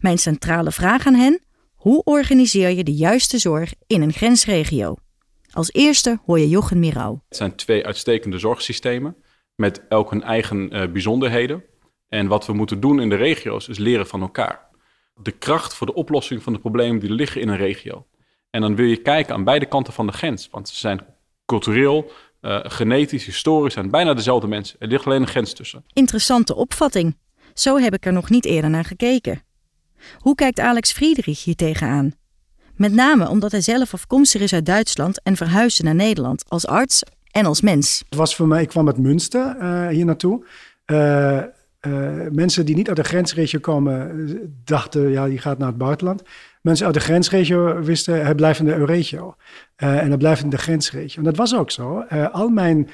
Mijn 0.00 0.18
centrale 0.18 0.72
vraag 0.72 1.06
aan 1.06 1.14
hen: 1.14 1.40
hoe 1.74 2.02
organiseer 2.04 2.70
je 2.70 2.84
de 2.84 2.94
juiste 2.94 3.38
zorg 3.38 3.72
in 3.86 4.02
een 4.02 4.12
grensregio? 4.12 4.96
Als 5.56 5.72
eerste 5.72 6.18
hoor 6.24 6.38
je 6.38 6.48
Jochen 6.48 6.78
Mirau. 6.78 7.18
Het 7.28 7.36
zijn 7.36 7.54
twee 7.54 7.86
uitstekende 7.86 8.38
zorgsystemen 8.38 9.16
met 9.54 9.82
elk 9.88 10.10
hun 10.10 10.22
eigen 10.22 10.76
uh, 10.76 10.92
bijzonderheden. 10.92 11.64
En 12.08 12.26
wat 12.26 12.46
we 12.46 12.52
moeten 12.52 12.80
doen 12.80 13.00
in 13.00 13.08
de 13.08 13.14
regio's 13.14 13.68
is 13.68 13.78
leren 13.78 14.06
van 14.06 14.20
elkaar. 14.20 14.68
De 15.14 15.30
kracht 15.30 15.74
voor 15.74 15.86
de 15.86 15.94
oplossing 15.94 16.42
van 16.42 16.52
de 16.52 16.58
problemen 16.58 17.00
die 17.00 17.12
liggen 17.12 17.40
in 17.40 17.48
een 17.48 17.56
regio. 17.56 18.06
En 18.50 18.60
dan 18.60 18.76
wil 18.76 18.86
je 18.86 18.96
kijken 18.96 19.34
aan 19.34 19.44
beide 19.44 19.66
kanten 19.66 19.92
van 19.92 20.06
de 20.06 20.12
grens. 20.12 20.48
Want 20.50 20.68
ze 20.68 20.76
zijn 20.76 21.06
cultureel, 21.46 22.10
uh, 22.40 22.60
genetisch, 22.62 23.24
historisch 23.24 23.74
zijn 23.74 23.90
bijna 23.90 24.14
dezelfde 24.14 24.46
mensen. 24.46 24.76
Er 24.78 24.88
ligt 24.88 25.06
alleen 25.06 25.20
een 25.20 25.28
grens 25.28 25.52
tussen. 25.52 25.84
Interessante 25.92 26.54
opvatting. 26.54 27.16
Zo 27.54 27.78
heb 27.78 27.94
ik 27.94 28.06
er 28.06 28.12
nog 28.12 28.30
niet 28.30 28.44
eerder 28.44 28.70
naar 28.70 28.84
gekeken. 28.84 29.42
Hoe 30.18 30.34
kijkt 30.34 30.60
Alex 30.60 30.92
Friedrich 30.92 31.44
hier 31.44 31.56
tegenaan? 31.56 32.14
Met 32.76 32.92
name 32.92 33.28
omdat 33.28 33.50
hij 33.50 33.60
zelf 33.60 33.94
afkomstig 33.94 34.40
is 34.40 34.52
uit 34.52 34.66
Duitsland 34.66 35.22
en 35.22 35.36
verhuisde 35.36 35.82
naar 35.82 35.94
Nederland 35.94 36.44
als 36.48 36.66
arts 36.66 37.02
en 37.30 37.46
als 37.46 37.60
mens. 37.60 38.02
Het 38.08 38.18
was 38.18 38.36
voor 38.36 38.48
mij, 38.48 38.62
ik 38.62 38.68
kwam 38.68 38.86
uit 38.86 38.98
Münster 38.98 39.56
uh, 39.60 39.88
hier 39.88 40.04
naartoe. 40.04 40.44
Uh, 40.86 41.36
uh, 41.36 41.42
mensen 42.30 42.66
die 42.66 42.74
niet 42.74 42.88
uit 42.88 42.96
de 42.96 43.04
grensregio 43.04 43.60
komen, 43.60 44.30
dachten, 44.64 45.10
ja, 45.10 45.26
die 45.26 45.38
gaat 45.38 45.58
naar 45.58 45.68
het 45.68 45.78
buitenland. 45.78 46.22
Mensen 46.60 46.86
uit 46.86 46.94
de 46.94 47.00
grensregio 47.00 47.80
wisten, 47.80 48.24
hij 48.24 48.34
blijft 48.34 48.58
in 48.58 48.64
de 48.64 48.74
Euregio. 48.74 49.34
en 49.76 50.08
hij 50.08 50.16
blijft 50.16 50.42
in 50.42 50.50
de 50.50 50.58
grensregio. 50.58 51.18
En 51.18 51.24
dat 51.24 51.36
was 51.36 51.56
ook 51.56 51.70
zo. 51.70 52.00
al 52.32 52.48
mijn 52.48 52.88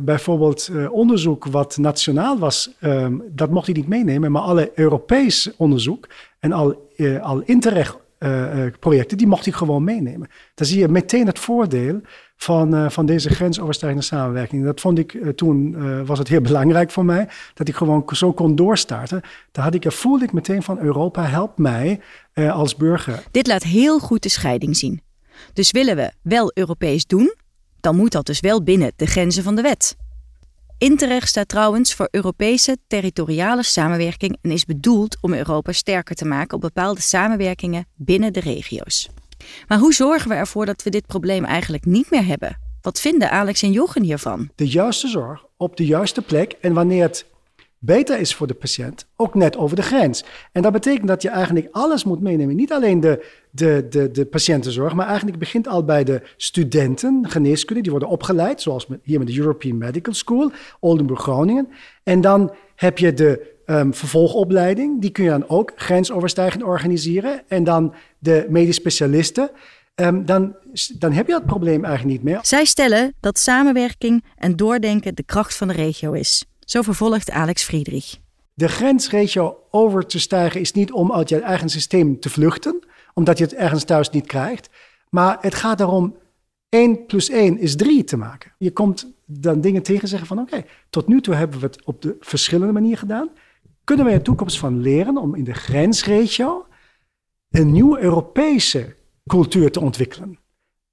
bijvoorbeeld 0.00 0.70
onderzoek 0.90 1.44
wat 1.44 1.76
nationaal 1.76 2.38
was, 2.38 2.70
um, 2.80 3.22
dat 3.30 3.50
mocht 3.50 3.66
hij 3.66 3.74
niet 3.74 3.88
meenemen. 3.88 4.32
Maar 4.32 4.42
alle 4.42 4.72
Europees 4.74 5.50
onderzoek 5.56 6.08
en 6.38 6.52
al, 6.52 6.90
al 7.20 7.40
interreg 7.40 7.98
uh, 8.18 8.66
projecten, 8.80 9.18
die 9.18 9.26
mocht 9.26 9.46
ik 9.46 9.54
gewoon 9.54 9.84
meenemen. 9.84 10.28
Dan 10.54 10.66
zie 10.66 10.78
je 10.78 10.88
meteen 10.88 11.26
het 11.26 11.38
voordeel 11.38 12.00
van, 12.36 12.74
uh, 12.74 12.90
van 12.90 13.06
deze 13.06 13.28
grensoverstijgende 13.28 14.04
samenwerking. 14.04 14.64
Dat 14.64 14.80
vond 14.80 14.98
ik 14.98 15.36
toen, 15.36 15.76
was 16.06 16.18
het 16.18 16.28
heel 16.28 16.40
belangrijk 16.50 16.90
voor 16.90 17.04
mij, 17.04 17.28
dat 17.54 17.68
ik 17.68 17.74
gewoon 17.74 18.04
zo 18.06 18.32
kon 18.32 18.56
doorstarten. 18.56 19.20
Daar 19.52 19.64
had 19.64 19.74
ik, 19.74 19.92
voelde 19.92 20.24
ik 20.24 20.32
meteen 20.32 20.62
van 20.62 20.78
Europa 20.78 21.22
helpt 21.22 21.58
mij 21.58 22.00
als 22.34 22.76
burger. 22.76 23.22
Dit 23.30 23.46
laat 23.46 23.62
heel 23.62 23.98
goed 23.98 24.22
de 24.22 24.28
scheiding 24.28 24.76
zien. 24.76 25.00
Dus 25.52 25.70
willen 25.70 25.96
we 25.96 26.12
wel 26.22 26.50
Europees 26.54 27.06
doen, 27.06 27.34
dan 27.80 27.96
moet 27.96 28.12
dat 28.12 28.26
dus 28.26 28.40
wel 28.40 28.62
binnen 28.62 28.92
de 28.96 29.06
grenzen 29.06 29.42
van 29.42 29.54
de 29.54 29.62
wet. 29.62 29.96
Interreg 30.78 31.28
staat 31.28 31.48
trouwens 31.48 31.94
voor 31.94 32.08
Europese 32.10 32.76
territoriale 32.86 33.62
samenwerking 33.62 34.38
en 34.42 34.50
is 34.50 34.64
bedoeld 34.64 35.16
om 35.20 35.32
Europa 35.32 35.72
sterker 35.72 36.14
te 36.14 36.24
maken 36.24 36.54
op 36.54 36.60
bepaalde 36.60 37.00
samenwerkingen 37.00 37.86
binnen 37.94 38.32
de 38.32 38.40
regio's. 38.40 39.08
Maar 39.68 39.78
hoe 39.78 39.94
zorgen 39.94 40.28
we 40.28 40.34
ervoor 40.34 40.66
dat 40.66 40.82
we 40.82 40.90
dit 40.90 41.06
probleem 41.06 41.44
eigenlijk 41.44 41.84
niet 41.84 42.10
meer 42.10 42.26
hebben? 42.26 42.58
Wat 42.82 43.00
vinden 43.00 43.30
Alex 43.30 43.62
en 43.62 43.72
Jochen 43.72 44.02
hiervan? 44.02 44.50
De 44.54 44.68
juiste 44.68 45.08
zorg 45.08 45.44
op 45.56 45.76
de 45.76 45.86
juiste 45.86 46.22
plek 46.22 46.52
en 46.60 46.72
wanneer 46.72 47.02
het 47.02 47.26
beter 47.78 48.18
is 48.18 48.34
voor 48.34 48.46
de 48.46 48.54
patiënt, 48.54 49.06
ook 49.16 49.34
net 49.34 49.56
over 49.56 49.76
de 49.76 49.82
grens. 49.82 50.24
En 50.52 50.62
dat 50.62 50.72
betekent 50.72 51.08
dat 51.08 51.22
je 51.22 51.28
eigenlijk 51.28 51.68
alles 51.70 52.04
moet 52.04 52.20
meenemen. 52.20 52.56
Niet 52.56 52.72
alleen 52.72 53.00
de, 53.00 53.26
de, 53.50 53.86
de, 53.90 54.10
de 54.10 54.24
patiëntenzorg, 54.24 54.94
maar 54.94 55.06
eigenlijk 55.06 55.38
begint 55.38 55.68
al 55.68 55.84
bij 55.84 56.04
de 56.04 56.22
studenten, 56.36 57.28
geneeskunde, 57.28 57.82
die 57.82 57.90
worden 57.90 58.08
opgeleid, 58.08 58.60
zoals 58.60 58.86
hier 59.02 59.18
met 59.18 59.28
de 59.28 59.38
European 59.38 59.78
Medical 59.78 60.14
School, 60.14 60.50
Oldenburg 60.80 61.20
Groningen. 61.20 61.68
En 62.02 62.20
dan 62.20 62.54
heb 62.74 62.98
je 62.98 63.14
de 63.14 63.56
um, 63.66 63.94
vervolgopleiding, 63.94 65.00
die 65.00 65.10
kun 65.10 65.24
je 65.24 65.30
dan 65.30 65.48
ook 65.48 65.72
grensoverstijgend 65.76 66.62
organiseren. 66.62 67.42
En 67.48 67.64
dan 67.64 67.94
de 68.18 68.46
medisch 68.48 68.76
specialisten. 68.76 69.50
Um, 69.94 70.26
dan, 70.26 70.56
dan 70.98 71.12
heb 71.12 71.26
je 71.26 71.32
dat 71.32 71.46
probleem 71.46 71.84
eigenlijk 71.84 72.14
niet 72.14 72.24
meer. 72.24 72.38
Zij 72.42 72.64
stellen 72.64 73.14
dat 73.20 73.38
samenwerking 73.38 74.24
en 74.36 74.56
doordenken 74.56 75.14
de 75.14 75.22
kracht 75.22 75.56
van 75.56 75.68
de 75.68 75.74
regio 75.74 76.12
is. 76.12 76.44
Zo 76.68 76.82
vervolgt 76.82 77.30
Alex 77.30 77.64
Friedrich. 77.64 78.18
De 78.54 78.68
grensregio 78.68 79.58
over 79.70 80.06
te 80.06 80.18
stijgen 80.18 80.60
is 80.60 80.72
niet 80.72 80.92
om 80.92 81.12
uit 81.12 81.28
je 81.28 81.40
eigen 81.40 81.68
systeem 81.68 82.20
te 82.20 82.30
vluchten, 82.30 82.78
omdat 83.14 83.38
je 83.38 83.44
het 83.44 83.54
ergens 83.54 83.84
thuis 83.84 84.10
niet 84.10 84.26
krijgt. 84.26 84.70
Maar 85.10 85.38
het 85.40 85.54
gaat 85.54 85.80
erom 85.80 86.16
1 86.68 87.06
plus 87.06 87.30
1 87.30 87.58
is 87.58 87.76
3 87.76 88.04
te 88.04 88.16
maken. 88.16 88.52
Je 88.58 88.72
komt 88.72 89.12
dan 89.24 89.60
dingen 89.60 89.82
tegen 89.82 90.02
en 90.02 90.08
zeggen 90.08 90.28
van 90.28 90.38
oké, 90.38 90.64
tot 90.90 91.06
nu 91.06 91.20
toe 91.20 91.34
hebben 91.34 91.60
we 91.60 91.66
het 91.66 91.84
op 91.84 92.02
de 92.02 92.16
verschillende 92.20 92.72
manier 92.72 92.98
gedaan. 92.98 93.30
Kunnen 93.84 94.04
we 94.04 94.10
in 94.10 94.18
de 94.18 94.24
toekomst 94.24 94.58
van 94.58 94.80
leren 94.80 95.16
om 95.16 95.34
in 95.34 95.44
de 95.44 95.54
grensregio 95.54 96.66
een 97.50 97.72
nieuwe 97.72 97.98
Europese 97.98 98.96
cultuur 99.26 99.70
te 99.70 99.80
ontwikkelen? 99.80 100.38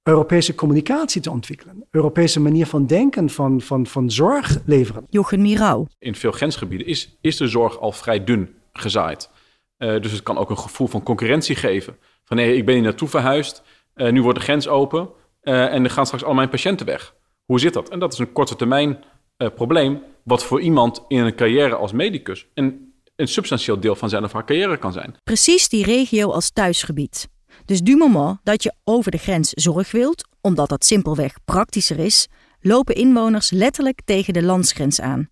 Europese 0.06 0.54
communicatie 0.54 1.20
te 1.20 1.30
ontwikkelen. 1.30 1.84
Europese 1.90 2.40
manier 2.40 2.66
van 2.66 2.86
denken, 2.86 3.30
van, 3.30 3.60
van, 3.60 3.86
van 3.86 4.10
zorg 4.10 4.58
leveren. 4.66 5.06
Jochen 5.10 5.40
Mirau. 5.40 5.86
In 5.98 6.14
veel 6.14 6.32
grensgebieden 6.32 6.86
is, 6.86 7.16
is 7.20 7.36
de 7.36 7.48
zorg 7.48 7.80
al 7.80 7.92
vrij 7.92 8.24
dun 8.24 8.54
gezaaid. 8.72 9.30
Uh, 9.78 10.00
dus 10.00 10.12
het 10.12 10.22
kan 10.22 10.38
ook 10.38 10.50
een 10.50 10.58
gevoel 10.58 10.86
van 10.86 11.02
concurrentie 11.02 11.56
geven. 11.56 11.96
Van 12.24 12.36
nee, 12.36 12.56
ik 12.56 12.64
ben 12.64 12.74
hier 12.74 12.82
naartoe 12.82 13.08
verhuisd, 13.08 13.62
uh, 13.94 14.12
nu 14.12 14.22
wordt 14.22 14.38
de 14.38 14.44
grens 14.44 14.68
open 14.68 15.08
uh, 15.42 15.72
en 15.72 15.84
er 15.84 15.90
gaan 15.90 16.06
straks 16.06 16.24
al 16.24 16.34
mijn 16.34 16.48
patiënten 16.48 16.86
weg. 16.86 17.14
Hoe 17.44 17.60
zit 17.60 17.72
dat? 17.74 17.88
En 17.88 17.98
dat 17.98 18.12
is 18.12 18.18
een 18.18 18.32
korte 18.32 18.56
termijn 18.56 19.04
probleem, 19.54 20.02
wat 20.22 20.44
voor 20.44 20.60
iemand 20.60 21.04
in 21.08 21.24
een 21.24 21.34
carrière 21.34 21.74
als 21.74 21.92
medicus 21.92 22.46
een, 22.54 22.92
een 23.16 23.28
substantieel 23.28 23.80
deel 23.80 23.94
van 23.94 24.08
zijn 24.08 24.24
of 24.24 24.32
haar 24.32 24.44
carrière 24.44 24.76
kan 24.76 24.92
zijn. 24.92 25.14
Precies 25.24 25.68
die 25.68 25.84
regio 25.84 26.30
als 26.30 26.50
thuisgebied. 26.50 27.28
Dus 27.66 27.80
du 27.80 27.96
moment 27.96 28.38
dat 28.42 28.62
je 28.62 28.74
over 28.84 29.10
de 29.10 29.18
grens 29.18 29.50
zorg 29.50 29.90
wilt, 29.90 30.28
omdat 30.40 30.68
dat 30.68 30.84
simpelweg 30.84 31.34
praktischer 31.44 31.98
is, 31.98 32.28
lopen 32.60 32.94
inwoners 32.94 33.50
letterlijk 33.50 34.00
tegen 34.04 34.32
de 34.32 34.42
landsgrens 34.42 35.00
aan. 35.00 35.28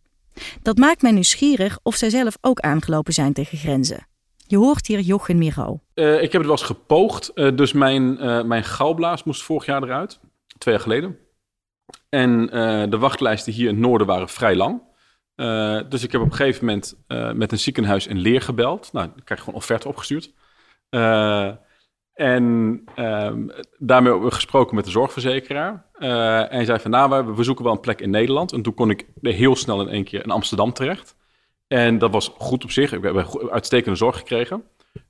Dat 0.62 0.76
maakt 0.76 1.02
mij 1.02 1.12
nieuwsgierig 1.12 1.78
of 1.82 1.94
zij 1.94 2.10
zelf 2.10 2.36
ook 2.40 2.60
aangelopen 2.60 3.12
zijn 3.12 3.32
tegen 3.32 3.58
grenzen. 3.58 4.06
Je 4.46 4.56
hoort 4.56 4.86
hier 4.86 5.00
Jochen 5.00 5.38
Miro. 5.38 5.80
Uh, 5.94 6.14
ik 6.14 6.32
heb 6.32 6.32
het 6.32 6.42
wel 6.42 6.50
eens 6.50 6.62
gepoogd. 6.62 7.30
Uh, 7.34 7.56
dus 7.56 7.72
mijn, 7.72 8.24
uh, 8.24 8.42
mijn 8.42 8.64
galblaas 8.64 9.24
moest 9.24 9.42
vorig 9.42 9.66
jaar 9.66 9.82
eruit. 9.82 10.20
Twee 10.58 10.74
jaar 10.74 10.82
geleden. 10.82 11.18
En 12.08 12.50
eh, 12.50 12.90
de 12.90 12.98
wachtlijsten 12.98 13.52
hier 13.52 13.68
in 13.68 13.74
het 13.74 13.84
noorden 13.84 14.06
waren 14.06 14.28
vrij 14.28 14.56
lang. 14.56 14.82
Eh, 15.34 15.80
dus 15.88 16.02
ik 16.02 16.12
heb 16.12 16.20
op 16.20 16.26
een 16.26 16.36
gegeven 16.36 16.64
moment 16.64 16.94
eh, 17.06 17.32
met 17.32 17.52
een 17.52 17.58
ziekenhuis 17.58 18.06
in 18.06 18.18
Leer 18.18 18.40
gebeld. 18.40 18.92
Nou, 18.92 19.06
dan 19.06 19.24
krijg 19.24 19.40
je 19.40 19.44
gewoon 19.44 19.60
offerte 19.60 19.88
opgestuurd. 19.88 20.32
En 22.14 22.82
ehm, 22.94 23.46
daarmee 23.78 24.10
hebben 24.10 24.28
we 24.28 24.34
gesproken 24.34 24.74
met 24.74 24.84
de 24.84 24.90
zorgverzekeraar. 24.90 25.84
Eh, 25.92 26.38
en 26.38 26.48
hij 26.50 26.64
zei 26.64 26.78
van, 26.78 26.90
nou, 26.90 27.34
we, 27.34 27.42
zoeken 27.42 27.64
wel 27.64 27.72
een 27.72 27.80
plek 27.80 28.00
in 28.00 28.10
Nederland. 28.10 28.52
En 28.52 28.62
toen 28.62 28.74
kon 28.74 28.90
ik 28.90 29.06
heel 29.20 29.56
snel 29.56 29.80
in 29.80 29.88
één 29.88 30.04
keer 30.04 30.24
in 30.24 30.30
Amsterdam 30.30 30.72
terecht. 30.72 31.16
En 31.66 31.98
dat 31.98 32.10
was 32.10 32.32
goed 32.38 32.64
op 32.64 32.70
zich. 32.70 32.90
Hebben 32.90 33.24
go- 33.24 33.50
uitstekende 33.50 33.96
zorg 33.96 34.16
gekregen. 34.16 34.62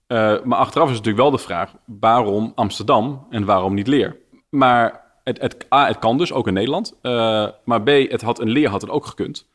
Eh, 0.07 0.43
maar 0.45 0.59
achteraf 0.59 0.87
is 0.89 0.97
natuurlijk 0.97 1.23
wel 1.23 1.31
de 1.31 1.39
vraag, 1.39 1.73
waarom 1.87 2.53
Amsterdam 2.55 3.27
en 3.31 3.45
waarom 3.45 3.75
niet 3.75 3.87
Leer? 3.87 4.17
Maar 4.51 5.03
het, 5.25 5.41
het, 5.41 5.67
A, 5.75 5.87
het 5.87 5.99
kan 5.99 6.19
dus, 6.19 6.33
ook 6.33 6.47
in 6.47 6.55
Nederland. 6.55 6.99
Eh, 7.03 7.49
maar 7.65 7.83
B, 7.83 7.89
het 7.89 8.23
had 8.23 8.41
een 8.41 8.51
Leer 8.51 8.69
had 8.69 8.81
het 8.81 8.91
ook 8.91 9.07
gekund. 9.07 9.53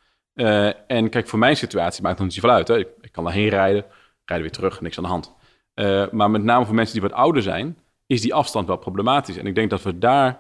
En 0.88 1.10
kijk, 1.10 1.28
voor 1.28 1.40
mijn 1.40 1.58
situatie 1.58 2.04
maakt 2.04 2.18
het 2.18 2.28
niet 2.28 2.36
zoveel 2.36 2.50
uit. 2.50 2.68
Hè. 2.68 2.78
Ik, 2.78 2.88
ik 3.02 3.12
kan 3.12 3.24
daarheen 3.24 3.50
rijden, 3.50 3.86
rijden 4.26 4.48
weer 4.48 4.56
terug, 4.58 4.82
niks 4.82 4.98
aan 4.98 5.04
de 5.04 5.10
hand. 5.10 5.36
Eh, 5.80 6.06
maar 6.12 6.32
met 6.32 6.44
name 6.44 6.66
voor 6.66 6.76
mensen 6.76 6.94
die 7.00 7.10
wat 7.10 7.18
ouder 7.18 7.42
zijn, 7.42 7.78
is 8.08 8.22
die 8.22 8.34
afstand 8.34 8.68
wel 8.68 8.78
problematisch. 8.78 9.38
En 9.38 9.46
ik 9.46 9.56
denk 9.56 9.70
dat 9.70 9.82
we 9.82 9.98
daar 9.98 10.40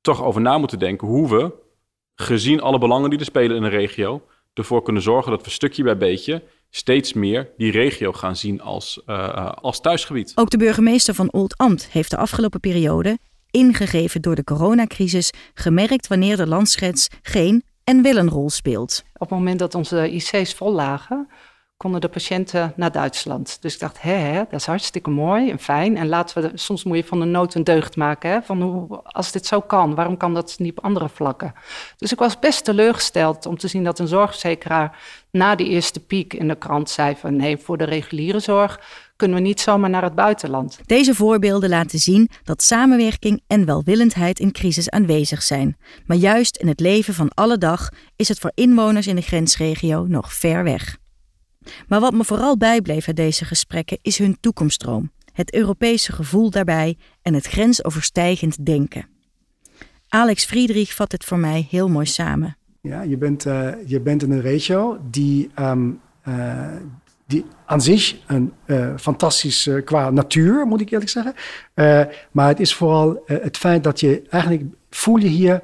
toch 0.00 0.22
over 0.22 0.40
na 0.40 0.58
moeten 0.58 0.78
denken 0.78 1.08
hoe 1.08 1.28
we, 1.28 1.52
gezien 2.14 2.60
alle 2.60 2.78
belangen 2.78 3.10
die 3.10 3.18
er 3.18 3.24
spelen 3.24 3.56
in 3.56 3.62
een 3.62 3.70
regio, 3.70 4.22
ervoor 4.54 4.82
kunnen 4.82 5.02
zorgen 5.02 5.30
dat 5.30 5.44
we 5.44 5.50
stukje 5.50 5.82
bij 5.82 5.96
beetje 5.96 6.42
steeds 6.70 7.12
meer 7.12 7.50
die 7.56 7.70
regio 7.70 8.12
gaan 8.12 8.36
zien 8.36 8.60
als, 8.60 9.02
eh, 9.06 9.52
als 9.52 9.80
thuisgebied. 9.80 10.32
Ook 10.34 10.50
de 10.50 10.58
burgemeester 10.58 11.14
van 11.14 11.32
Old-Ambt 11.32 11.88
heeft 11.90 12.10
de 12.10 12.16
afgelopen 12.16 12.60
periode, 12.60 13.18
ingegeven 13.50 14.22
door 14.22 14.34
de 14.34 14.44
coronacrisis, 14.44 15.32
gemerkt 15.54 16.06
wanneer 16.06 16.36
de 16.36 16.46
landsgrens 16.46 17.08
geen 17.22 17.64
en 17.84 18.02
wel 18.02 18.16
een 18.16 18.30
rol 18.30 18.50
speelt. 18.50 19.04
Op 19.12 19.20
het 19.28 19.38
moment 19.38 19.58
dat 19.58 19.74
onze 19.74 20.10
IC's 20.10 20.54
vol 20.54 20.72
lagen, 20.72 21.28
konden 21.76 22.00
de 22.00 22.08
patiënten 22.08 22.72
naar 22.76 22.92
Duitsland. 22.92 23.58
Dus 23.60 23.74
ik 23.74 23.80
dacht, 23.80 24.02
hè, 24.02 24.34
dat 24.34 24.60
is 24.60 24.66
hartstikke 24.66 25.10
mooi 25.10 25.50
en 25.50 25.58
fijn. 25.58 25.96
En 25.96 26.08
laten 26.08 26.42
we, 26.42 26.50
soms 26.54 26.84
moet 26.84 26.96
je 26.96 27.04
van 27.04 27.20
de 27.20 27.24
nood 27.24 27.54
een 27.54 27.64
deugd 27.64 27.96
maken. 27.96 28.30
Hè? 28.30 28.42
Van 28.42 28.62
hoe, 28.62 29.02
als 29.02 29.32
dit 29.32 29.46
zo 29.46 29.60
kan, 29.60 29.94
waarom 29.94 30.16
kan 30.16 30.34
dat 30.34 30.54
niet 30.58 30.78
op 30.78 30.84
andere 30.84 31.08
vlakken? 31.08 31.54
Dus 31.96 32.12
ik 32.12 32.18
was 32.18 32.38
best 32.38 32.64
teleurgesteld 32.64 33.46
om 33.46 33.58
te 33.58 33.68
zien 33.68 33.84
dat 33.84 33.98
een 33.98 34.08
zorgverzekeraar 34.08 34.98
na 35.30 35.54
die 35.54 35.68
eerste 35.68 36.00
piek 36.00 36.34
in 36.34 36.48
de 36.48 36.56
krant 36.56 36.90
zei 36.90 37.16
van 37.16 37.36
nee, 37.36 37.56
voor 37.56 37.76
de 37.76 37.84
reguliere 37.84 38.40
zorg 38.40 38.80
kunnen 39.16 39.36
we 39.36 39.42
niet 39.42 39.60
zomaar 39.60 39.90
naar 39.90 40.02
het 40.02 40.14
buitenland. 40.14 40.78
Deze 40.86 41.14
voorbeelden 41.14 41.68
laten 41.68 41.98
zien 41.98 42.28
dat 42.44 42.62
samenwerking 42.62 43.42
en 43.46 43.64
welwillendheid 43.64 44.38
in 44.38 44.52
crisis 44.52 44.90
aanwezig 44.90 45.42
zijn. 45.42 45.76
Maar 46.06 46.16
juist 46.16 46.56
in 46.56 46.68
het 46.68 46.80
leven 46.80 47.14
van 47.14 47.30
alle 47.34 47.58
dag 47.58 47.88
is 48.16 48.28
het 48.28 48.38
voor 48.38 48.52
inwoners 48.54 49.06
in 49.06 49.16
de 49.16 49.22
grensregio 49.22 50.06
nog 50.08 50.32
ver 50.32 50.64
weg. 50.64 50.96
Maar 51.88 52.00
wat 52.00 52.12
me 52.12 52.24
vooral 52.24 52.56
bijbleef 52.56 53.06
uit 53.06 53.16
deze 53.16 53.44
gesprekken 53.44 53.98
is 54.02 54.18
hun 54.18 54.36
toekomstroom, 54.40 55.10
het 55.32 55.54
Europese 55.54 56.12
gevoel 56.12 56.50
daarbij 56.50 56.96
en 57.22 57.34
het 57.34 57.46
grensoverstijgend 57.46 58.66
denken. 58.66 59.08
Alex 60.08 60.44
Friedrich 60.44 60.94
vat 60.94 61.12
het 61.12 61.24
voor 61.24 61.38
mij 61.38 61.66
heel 61.70 61.88
mooi 61.88 62.06
samen. 62.06 62.56
Ja, 62.80 63.02
je 63.02 63.16
bent, 63.16 63.46
eh, 63.46 63.72
je 63.86 64.00
bent 64.00 64.22
in 64.22 64.30
een 64.30 64.40
regio 64.40 64.98
die, 65.10 65.50
ehm, 65.54 65.90
eh, 66.22 66.66
die 67.26 67.44
aan 67.66 67.80
zich 67.80 68.16
een 68.26 68.52
eh, 68.64 68.92
fantastisch 68.96 69.70
qua 69.84 70.10
natuur, 70.10 70.66
moet 70.66 70.80
ik 70.80 70.90
eerlijk 70.90 71.10
zeggen. 71.10 71.34
Maar 72.30 72.48
het 72.48 72.60
is 72.60 72.74
vooral 72.74 73.22
het 73.26 73.56
feit 73.56 73.84
dat 73.84 74.00
je 74.00 74.22
eigenlijk 74.28 74.62
voel 74.90 75.16
je 75.16 75.28
hier 75.28 75.62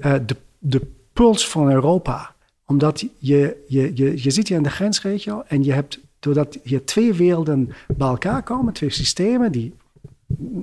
de, 0.00 0.36
de 0.58 0.86
puls 1.12 1.48
van 1.48 1.70
Europa. 1.70 2.34
Omdat 2.70 3.00
je, 3.00 3.56
je, 3.66 3.92
je, 3.94 4.22
je 4.22 4.30
zit 4.30 4.48
hier 4.48 4.56
in 4.56 4.62
de 4.62 4.70
grensregio 4.70 5.42
en 5.46 5.64
je 5.64 5.72
hebt, 5.72 6.00
doordat 6.18 6.58
hier 6.62 6.84
twee 6.84 7.14
werelden 7.14 7.72
bij 7.96 8.08
elkaar 8.08 8.42
komen, 8.42 8.72
twee 8.72 8.90
systemen 8.90 9.52
die 9.52 9.74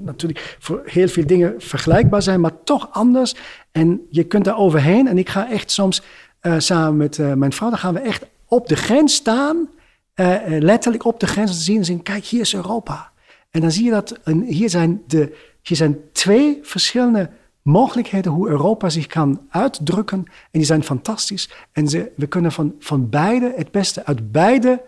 natuurlijk 0.03 0.55
voor 0.59 0.81
heel 0.85 1.07
veel 1.07 1.25
dingen 1.25 1.55
vergelijkbaar 1.57 2.21
zijn, 2.21 2.41
maar 2.41 2.63
toch 2.63 2.91
anders. 2.91 3.35
En 3.71 4.01
je 4.09 4.23
kunt 4.23 4.45
daar 4.45 4.57
overheen. 4.57 5.07
En 5.07 5.17
ik 5.17 5.29
ga 5.29 5.51
echt 5.51 5.71
soms 5.71 6.01
eh, 6.39 6.55
samen 6.57 6.97
met 6.97 7.19
eh, 7.19 7.33
mijn 7.33 7.53
vrouw, 7.53 7.69
dan 7.69 7.79
gaan 7.79 7.93
we 7.93 7.99
echt 7.99 8.25
op 8.45 8.67
de 8.67 8.75
grens 8.75 9.13
staan. 9.13 9.69
eh, 10.13 10.41
letterlijk 10.47 11.05
op 11.05 11.19
de 11.19 11.27
grens 11.27 11.51
te 11.51 11.63
zien 11.63 11.77
en 11.77 11.85
zien, 11.85 12.03
kijk, 12.03 12.25
hier 12.25 12.41
is 12.41 12.53
Europa. 12.53 13.11
En 13.51 13.61
dan 13.61 13.71
zie 13.71 13.85
je 13.85 13.91
dat 13.91 14.19
een, 14.23 14.43
hier, 14.43 14.69
zijn 14.69 15.01
de, 15.07 15.35
hier 15.61 15.77
zijn 15.77 15.97
twee 16.11 16.59
verschillende 16.61 17.29
mogelijkheden 17.67 18.31
hoe 18.31 18.49
Europa 18.49 18.89
zich 18.89 19.07
kan 19.07 19.41
uitdrukken. 19.49 20.17
En 20.27 20.59
die 20.59 20.63
zijn 20.63 20.83
fantastisch. 20.83 21.49
En 21.71 21.87
ze, 21.87 22.11
we 22.15 22.27
kunnen 22.27 22.51
van, 22.51 22.75
van 22.79 23.09
beide 23.09 23.53
het 23.55 23.71
beste 23.71 24.05
uit 24.05 24.31
beide 24.31 24.81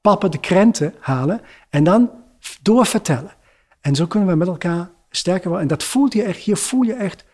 pappen 0.00 0.30
de 0.30 0.38
krenten 0.38 0.94
halen 1.00 1.40
en 1.70 1.84
dan 1.84 2.10
doorvertellen. 2.62 3.34
En 3.80 3.94
zo 3.94 4.06
kunnen 4.06 4.28
we 4.28 4.34
met 4.34 4.48
elkaar 4.48 4.90
sterker 5.10 5.48
worden. 5.48 5.62
En 5.62 5.76
dat 5.76 5.84
voelt 5.84 6.12
je 6.12 6.22
echt, 6.22 6.38
hier 6.38 6.56
voel 6.56 6.82
je 6.82 6.94
echt, 6.94 7.24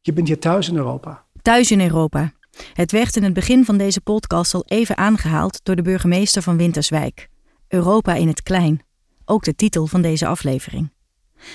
je 0.00 0.12
bent 0.12 0.26
hier 0.26 0.38
thuis 0.38 0.68
in 0.68 0.76
Europa. 0.76 1.24
Thuis 1.42 1.70
in 1.70 1.80
Europa. 1.80 2.32
Het 2.72 2.92
werd 2.92 3.16
in 3.16 3.22
het 3.22 3.32
begin 3.32 3.64
van 3.64 3.78
deze 3.78 4.00
podcast 4.00 4.54
al 4.54 4.64
even 4.66 4.96
aangehaald 4.96 5.60
door 5.62 5.76
de 5.76 5.82
burgemeester 5.82 6.42
van 6.42 6.56
Winterswijk. 6.56 7.28
Europa 7.68 8.14
in 8.14 8.28
het 8.28 8.42
klein. 8.42 8.80
Ook 9.24 9.44
de 9.44 9.54
titel 9.54 9.86
van 9.86 10.02
deze 10.02 10.26
aflevering. 10.26 10.90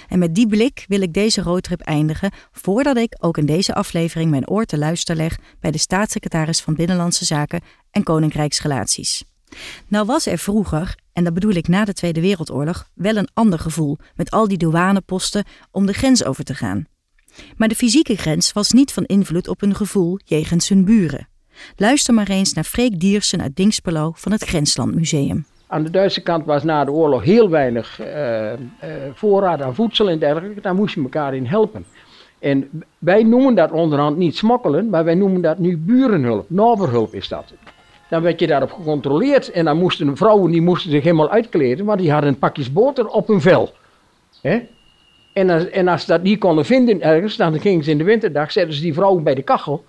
En 0.08 0.19
met 0.19 0.36
die 0.36 0.48
blik 0.48 0.86
wil 0.88 1.02
ik 1.02 1.13
deze 1.13 1.41
roadtrip 1.41 1.82
eindigen 1.82 2.32
voordat 2.52 2.98
ik 2.98 3.15
ook 3.19 3.38
in 3.38 3.46
deze 3.46 3.74
aflevering 3.74 4.30
mijn 4.30 4.50
oor 4.50 4.65
te 4.65 4.78
luisteren 4.78 5.22
leg 5.22 5.38
bij 5.60 5.72
de 5.72 5.78
staatssecretaris 5.78 6.62
van 6.62 6.76
Binnenlandse 6.76 7.26
Zaken 7.26 7.62
en 7.91 8.04
Koninkrijksrelaties. 8.04 9.24
Nou 9.88 10.06
was 10.06 10.26
er 10.26 10.38
vroeger, 10.38 10.96
en 11.13 11.24
dat 11.24 11.34
bedoel 11.34 11.54
ik 11.54 11.67
na 11.67 11.86
de 11.86 11.93
Tweede 11.93 12.22
Wereldoorlog, 12.22 12.89
wel 12.93 13.15
een 13.15 13.30
ander 13.34 13.60
gevoel 13.60 13.98
met 14.15 14.32
al 14.32 14.48
die 14.48 14.58
douaneposten 14.58 15.46
om 15.72 15.86
de 15.86 15.93
grens 15.93 16.24
over 16.24 16.43
te 16.43 16.56
gaan. 16.56 16.86
Maar 17.58 17.67
de 17.67 17.76
fysieke 17.76 18.15
grens 18.15 18.54
was 18.54 18.72
niet 18.72 18.91
van 18.91 19.04
invloed 19.06 19.48
op 19.48 19.60
hun 19.60 19.76
gevoel 19.76 20.19
jegens 20.26 20.69
hun 20.69 20.86
buren. 20.86 21.28
Luister 21.76 22.13
maar 22.13 22.30
eens 22.30 22.54
naar 22.54 22.63
Freek 22.63 23.00
Diersen 23.00 23.41
uit 23.41 23.56
Dinxperlo 23.56 24.12
van 24.15 24.32
het 24.32 24.43
Grenslandmuseum. 24.43 25.46
Aan 25.73 25.83
de 25.83 25.89
Duitse 25.89 26.21
kant 26.21 26.45
was 26.45 26.63
na 26.63 26.86
de 26.86 26.91
oorlog 26.91 27.23
heel 27.23 27.49
weinig 27.49 27.99
eh, 27.99 28.51
eh, 28.53 28.59
voorraad 29.13 29.62
aan 29.62 29.75
voedsel 29.75 30.09
en 30.09 30.19
dergelijke. 30.19 30.62
Daar 30.62 30.75
moest 30.75 30.95
je 30.95 31.01
elkaar 31.01 31.36
in 31.36 31.45
helpen. 31.45 31.86
En 32.39 32.83
wij 32.97 33.23
noemen 33.23 33.55
dat 33.55 33.71
onderhand 33.71 34.17
niet 34.17 34.36
smokkelen, 34.36 34.89
maar 34.89 35.03
wij 35.03 35.15
noemen 35.15 35.41
dat 35.41 35.57
nu 35.57 35.77
burenhulp. 35.77 36.49
Naberhulp 36.49 37.13
is 37.13 37.27
dat. 37.27 37.53
Dan 38.09 38.21
werd 38.21 38.39
je 38.39 38.47
daarop 38.47 38.71
gecontroleerd 38.71 39.51
en 39.51 39.65
dan 39.65 39.77
moesten 39.77 40.17
vrouwen 40.17 40.51
die 40.51 40.62
moesten 40.62 40.91
zich 40.91 41.03
helemaal 41.03 41.29
uitkleden, 41.29 41.86
want 41.86 41.99
die 41.99 42.12
hadden 42.12 42.38
pakjes 42.38 42.73
boter 42.73 43.07
op 43.07 43.27
hun 43.27 43.41
vel. 43.41 43.71
Hè? 44.41 44.62
En, 45.33 45.49
als, 45.49 45.69
en 45.69 45.88
als 45.88 46.01
ze 46.01 46.07
dat 46.07 46.21
niet 46.23 46.39
konden 46.39 46.65
vinden 46.65 47.01
ergens, 47.01 47.36
dan 47.36 47.59
gingen 47.59 47.83
ze 47.83 47.91
in 47.91 47.97
de 47.97 48.03
winterdag, 48.03 48.51
zetten 48.51 48.73
ze 48.73 48.81
die 48.81 48.93
vrouwen 48.93 49.23
bij 49.23 49.36
de 49.36 49.43
kachel. 49.43 49.83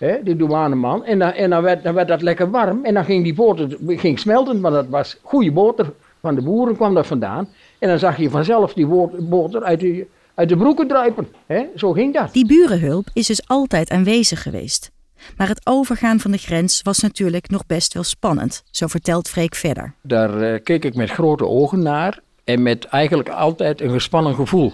Hè, 0.00 0.22
die 0.22 0.36
douaneman. 0.36 1.04
En, 1.04 1.18
dan, 1.18 1.32
en 1.32 1.50
dan, 1.50 1.62
werd, 1.62 1.82
dan 1.82 1.94
werd 1.94 2.08
dat 2.08 2.22
lekker 2.22 2.50
warm. 2.50 2.84
En 2.84 2.94
dan 2.94 3.04
ging 3.04 3.24
die 3.24 3.34
boter 3.34 3.76
ging 3.86 4.18
smelten, 4.18 4.60
want 4.60 4.74
dat 4.74 4.88
was 4.88 5.18
goede 5.22 5.52
boter. 5.52 5.92
Van 6.20 6.34
de 6.34 6.42
boeren 6.42 6.76
kwam 6.76 6.94
dat 6.94 7.06
vandaan. 7.06 7.48
En 7.78 7.88
dan 7.88 7.98
zag 7.98 8.16
je 8.16 8.30
vanzelf 8.30 8.72
die 8.72 8.86
boter 9.18 9.62
uit 9.62 9.80
de, 9.80 10.06
uit 10.34 10.48
de 10.48 10.56
broeken 10.56 10.88
druipen. 10.88 11.28
Hè? 11.46 11.64
Zo 11.76 11.92
ging 11.92 12.14
dat. 12.14 12.32
Die 12.32 12.46
burenhulp 12.46 13.06
is 13.12 13.26
dus 13.26 13.48
altijd 13.48 13.90
aanwezig 13.90 14.42
geweest. 14.42 14.90
Maar 15.36 15.48
het 15.48 15.60
overgaan 15.64 16.20
van 16.20 16.30
de 16.30 16.38
grens 16.38 16.82
was 16.82 16.98
natuurlijk 16.98 17.50
nog 17.50 17.66
best 17.66 17.94
wel 17.94 18.02
spannend, 18.02 18.62
zo 18.70 18.86
vertelt 18.86 19.28
Freek 19.28 19.54
verder. 19.54 19.94
Daar 20.02 20.42
eh, 20.42 20.62
keek 20.62 20.84
ik 20.84 20.94
met 20.94 21.10
grote 21.10 21.46
ogen 21.46 21.82
naar. 21.82 22.20
En 22.44 22.62
met 22.62 22.84
eigenlijk 22.84 23.28
altijd 23.28 23.80
een 23.80 23.90
gespannen 23.90 24.34
gevoel. 24.34 24.72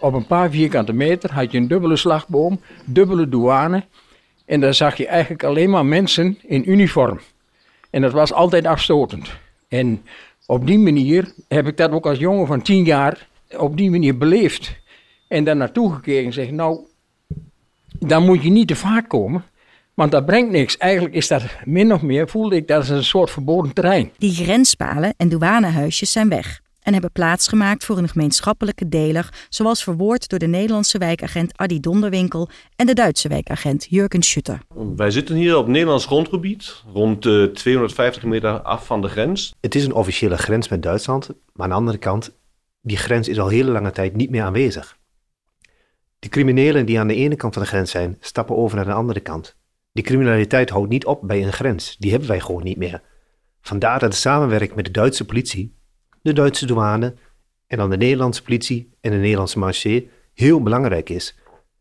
Op 0.00 0.14
een 0.14 0.26
paar 0.26 0.50
vierkante 0.50 0.92
meter 0.92 1.32
had 1.32 1.52
je 1.52 1.58
een 1.58 1.68
dubbele 1.68 1.96
slagboom, 1.96 2.60
dubbele 2.84 3.28
douane. 3.28 3.84
En 4.44 4.60
daar 4.60 4.74
zag 4.74 4.96
je 4.96 5.06
eigenlijk 5.06 5.44
alleen 5.44 5.70
maar 5.70 5.86
mensen 5.86 6.38
in 6.42 6.70
uniform. 6.70 7.20
En 7.90 8.02
dat 8.02 8.12
was 8.12 8.32
altijd 8.32 8.66
afstotend. 8.66 9.30
En 9.68 10.02
op 10.46 10.66
die 10.66 10.78
manier 10.78 11.34
heb 11.48 11.66
ik 11.66 11.76
dat 11.76 11.90
ook 11.90 12.06
als 12.06 12.18
jongen 12.18 12.46
van 12.46 12.62
tien 12.62 12.84
jaar 12.84 13.28
op 13.56 13.76
die 13.76 13.90
manier 13.90 14.18
beleefd. 14.18 14.76
En 15.28 15.44
daar 15.44 15.56
naartoe 15.56 15.94
gekeken 15.94 16.24
en 16.24 16.32
zeg, 16.32 16.50
nou, 16.50 16.78
dan 17.98 18.24
moet 18.24 18.42
je 18.42 18.50
niet 18.50 18.68
te 18.68 18.76
vaak 18.76 19.08
komen. 19.08 19.44
Want 19.94 20.10
dat 20.10 20.26
brengt 20.26 20.50
niks. 20.50 20.76
Eigenlijk 20.76 21.14
is 21.14 21.28
dat 21.28 21.42
min 21.64 21.92
of 21.92 22.02
meer, 22.02 22.28
voelde 22.28 22.56
ik 22.56 22.68
dat 22.68 22.76
als 22.76 22.88
een 22.88 23.04
soort 23.04 23.30
verboden 23.30 23.72
terrein. 23.72 24.10
Die 24.18 24.34
grenspalen 24.34 25.14
en 25.16 25.28
douanehuisjes 25.28 26.12
zijn 26.12 26.28
weg 26.28 26.62
en 26.84 26.92
hebben 26.92 27.12
plaatsgemaakt 27.12 27.84
voor 27.84 27.98
een 27.98 28.08
gemeenschappelijke 28.08 28.88
deler, 28.88 29.46
zoals 29.48 29.84
verwoord 29.84 30.28
door 30.28 30.38
de 30.38 30.46
Nederlandse 30.46 30.98
wijkagent 30.98 31.58
Adi 31.58 31.80
Donderwinkel 31.80 32.48
en 32.76 32.86
de 32.86 32.94
Duitse 32.94 33.28
wijkagent 33.28 33.86
Jurgen 33.90 34.22
Schutter. 34.22 34.58
Wij 34.96 35.10
zitten 35.10 35.36
hier 35.36 35.56
op 35.56 35.66
Nederlands 35.66 36.06
grondgebied, 36.06 36.82
rond 36.92 37.26
eh, 37.26 37.44
250 37.44 38.22
meter 38.22 38.60
af 38.60 38.86
van 38.86 39.00
de 39.00 39.08
grens. 39.08 39.54
Het 39.60 39.74
is 39.74 39.84
een 39.84 39.94
officiële 39.94 40.36
grens 40.36 40.68
met 40.68 40.82
Duitsland, 40.82 41.30
maar 41.52 41.64
aan 41.64 41.68
de 41.68 41.74
andere 41.74 41.98
kant, 41.98 42.36
die 42.80 42.96
grens 42.96 43.28
is 43.28 43.38
al 43.38 43.48
hele 43.48 43.70
lange 43.70 43.90
tijd 43.90 44.16
niet 44.16 44.30
meer 44.30 44.42
aanwezig. 44.42 44.98
De 46.18 46.28
criminelen 46.28 46.86
die 46.86 46.98
aan 46.98 47.08
de 47.08 47.14
ene 47.14 47.36
kant 47.36 47.54
van 47.54 47.62
de 47.62 47.68
grens 47.68 47.90
zijn, 47.90 48.16
stappen 48.20 48.56
over 48.56 48.76
naar 48.76 48.84
de 48.84 48.92
andere 48.92 49.20
kant. 49.20 49.56
Die 49.92 50.04
criminaliteit 50.04 50.70
houdt 50.70 50.88
niet 50.88 51.06
op 51.06 51.20
bij 51.22 51.42
een 51.42 51.52
grens. 51.52 51.96
Die 51.98 52.10
hebben 52.10 52.28
wij 52.28 52.40
gewoon 52.40 52.62
niet 52.62 52.76
meer. 52.76 53.02
Vandaar 53.60 53.98
dat 53.98 54.10
de 54.10 54.16
samenwerking 54.16 54.74
met 54.74 54.84
de 54.84 54.90
Duitse 54.90 55.24
politie, 55.24 55.74
de 56.24 56.32
Duitse 56.32 56.66
douane 56.66 57.14
en 57.66 57.78
dan 57.78 57.90
de 57.90 57.96
Nederlandse 57.96 58.42
politie 58.42 58.90
en 59.00 59.10
de 59.10 59.16
Nederlandse 59.16 59.58
marché 59.58 60.04
heel 60.34 60.62
belangrijk 60.62 61.10
is. 61.10 61.34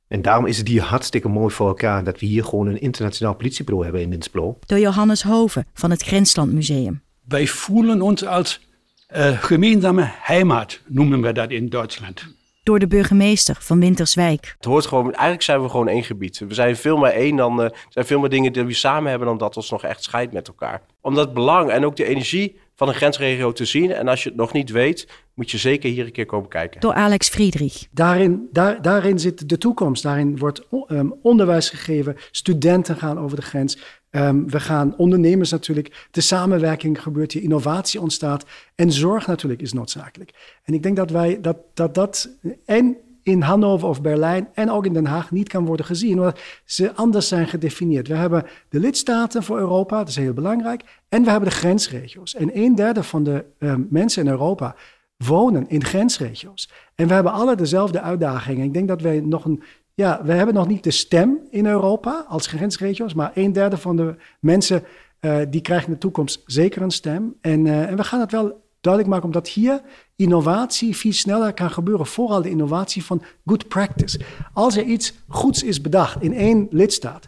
En 0.08 0.22
daarom 0.22 0.46
is 0.46 0.58
het 0.58 0.68
hier 0.68 0.82
hartstikke 0.82 1.28
mooi 1.28 1.54
voor 1.54 1.68
elkaar 1.68 2.04
dat 2.04 2.20
we 2.20 2.26
hier 2.26 2.44
gewoon 2.44 2.68
een 2.68 2.82
internationaal 2.82 3.36
politiebureau 3.36 3.84
hebben 3.84 4.02
in 4.02 4.10
Winsblo. 4.10 4.58
Door 4.66 4.80
Johannes 4.80 5.24
Hoven 5.24 5.66
van 5.74 5.92
het 5.92 6.04
Grenslandmuseum. 6.04 7.02
Wij 7.28 7.48
voelen 7.48 8.02
ons 8.02 8.26
als 8.26 8.68
uh, 9.16 9.44
gemeenzame 9.44 10.04
heimat, 10.06 10.80
noemen 10.88 11.22
we 11.22 11.32
dat 11.32 11.52
in 11.52 11.70
Duitsland. 11.70 12.26
Door 12.64 12.80
de 12.80 12.88
burgemeester 12.88 13.56
van 13.60 13.80
Winterswijk. 13.80 14.54
Het 14.58 14.66
hoort 14.66 14.86
gewoon, 14.86 15.12
eigenlijk 15.12 15.42
zijn 15.42 15.62
we 15.62 15.70
gewoon 15.70 15.88
één 15.88 16.04
gebied. 16.04 16.40
We 16.40 16.54
zijn 16.54 16.76
veel 16.76 16.98
meer 16.98 17.12
één 17.12 17.36
dan, 17.36 17.60
uh, 17.60 17.66
er 17.66 17.74
zijn 17.90 18.06
veel 18.06 18.20
meer 18.20 18.30
dingen 18.30 18.54
die 18.54 18.64
we 18.64 18.74
samen 18.74 19.10
hebben 19.10 19.28
dan 19.28 19.38
dat 19.38 19.56
ons 19.56 19.70
nog 19.70 19.84
echt 19.84 20.04
scheidt 20.04 20.34
met 20.34 20.48
elkaar. 20.48 20.82
Omdat 21.02 21.26
het 21.26 21.34
belang 21.34 21.70
en 21.70 21.86
ook 21.86 21.96
de 21.96 22.06
energie 22.06 22.62
van 22.76 22.88
een 22.88 22.94
grensregio 22.94 23.52
te 23.52 23.66
zien. 23.66 23.92
En 23.92 24.08
als 24.08 24.24
je 24.24 24.30
het 24.30 24.38
nog 24.38 24.54
niet 24.54 24.70
weet, 24.70 25.08
moet 25.34 25.52
je 25.52 25.58
zeker 25.58 25.90
hier 25.90 26.06
een 26.06 26.12
keer 26.12 26.26
komen 26.26 26.50
kijken. 26.50 26.82
Door 26.82 26.94
Alex 26.94 27.30
Friedrich. 27.30 27.88
Daarin, 27.92 28.48
daar, 28.52 28.82
daarin 28.82 29.20
zit 29.20 29.50
de 29.50 29.58
toekomst. 29.58 30.04
Daarin 30.04 30.38
wordt 30.38 30.62
um, 30.88 31.14
onderwijs 31.22 31.70
gegeven. 31.70 32.16
Studenten 32.32 32.96
gaan 32.96 33.20
over 33.20 33.36
de 33.36 33.44
grens. 33.44 33.78
Um, 34.12 34.50
we 34.50 34.60
gaan 34.60 34.98
ondernemers 34.98 35.52
natuurlijk. 35.52 36.08
De 36.12 36.22
samenwerking 36.22 37.02
gebeurt 37.02 37.32
hier. 37.32 37.44
Innovatie 37.44 38.02
ontstaat. 38.02 38.46
En 38.76 38.92
zorg 38.92 39.28
natuurlijk 39.28 39.62
is 39.62 39.74
noodzakelijk. 39.74 40.60
En 40.64 40.74
ik 40.74 40.84
denk 40.84 40.96
dat 40.96 41.10
wij 41.10 41.42
dat 41.42 41.58
dat, 41.74 41.96
dat 41.96 42.30
en 42.66 42.98
in 43.24 43.42
Hannover 43.42 43.88
of 43.88 44.02
Berlijn 44.02 44.48
en 44.54 44.72
ook 44.72 44.86
in 44.86 44.94
Den 44.94 45.06
Haag 45.06 45.32
niet 45.32 45.50
kan 45.50 45.66
worden 45.66 45.86
gezien, 45.86 46.20
omdat 46.20 46.40
ze 46.66 46.94
anders 46.94 47.28
zijn 47.28 47.48
gedefinieerd. 47.48 48.08
We 48.08 48.16
hebben 48.16 48.46
de 48.70 48.80
lidstaten 48.80 49.44
voor 49.44 49.58
Europa, 49.58 49.98
dat 49.98 50.08
is 50.08 50.16
heel 50.16 50.34
belangrijk, 50.34 50.84
en 51.10 51.24
we 51.24 51.30
hebben 51.30 51.50
de 51.50 51.56
grensregio's. 51.56 52.36
En 52.36 52.58
een 52.58 52.76
derde 52.76 53.04
van 53.04 53.24
de 53.24 53.46
uh, 53.60 53.76
mensen 53.90 54.24
in 54.26 54.32
Europa 54.32 54.76
wonen 55.18 55.70
in 55.70 55.84
grensregio's. 55.84 56.70
En 56.96 57.08
we 57.08 57.14
hebben 57.14 57.32
alle 57.32 57.56
dezelfde 57.56 58.02
uitdagingen. 58.02 58.66
Ik 58.66 58.74
denk 58.74 58.88
dat 58.88 59.02
wij 59.02 59.20
nog 59.20 59.46
een. 59.46 59.64
Ja, 59.94 60.22
we 60.24 60.34
hebben 60.34 60.56
nog 60.56 60.68
niet 60.68 60.84
de 60.84 60.92
stem 60.92 61.40
in 61.50 61.66
Europa 61.66 62.26
als 62.28 62.48
grensregio's, 62.48 63.14
maar 63.14 63.32
een 63.34 63.54
derde 63.54 63.78
van 63.78 63.96
de 63.96 64.16
mensen 64.40 64.84
uh, 65.22 65.38
die 65.50 65.62
krijgen 65.62 65.88
in 65.88 65.94
de 65.94 66.00
toekomst 66.00 66.44
zeker 66.46 66.82
een 66.82 66.92
stem. 66.92 67.36
En, 67.42 67.66
uh, 67.66 67.90
en 67.90 67.96
we 67.96 68.04
gaan 68.04 68.20
het 68.20 68.32
wel 68.32 68.63
duidelijk 68.84 69.14
maken, 69.14 69.30
omdat 69.30 69.48
hier 69.48 69.82
innovatie 70.16 70.98
veel 70.98 71.14
sneller 71.14 71.54
kan 71.54 71.72
gebeuren. 71.72 72.06
Vooral 72.06 72.42
de 72.42 72.50
innovatie 72.50 73.04
van 73.04 73.22
good 73.46 73.68
practice. 73.68 74.20
Als 74.54 74.78
er 74.78 74.84
iets 74.84 75.14
goeds 75.28 75.64
is 75.64 75.82
bedacht 75.82 76.22
in 76.22 76.34
één 76.34 76.68
lidstaat, 76.70 77.28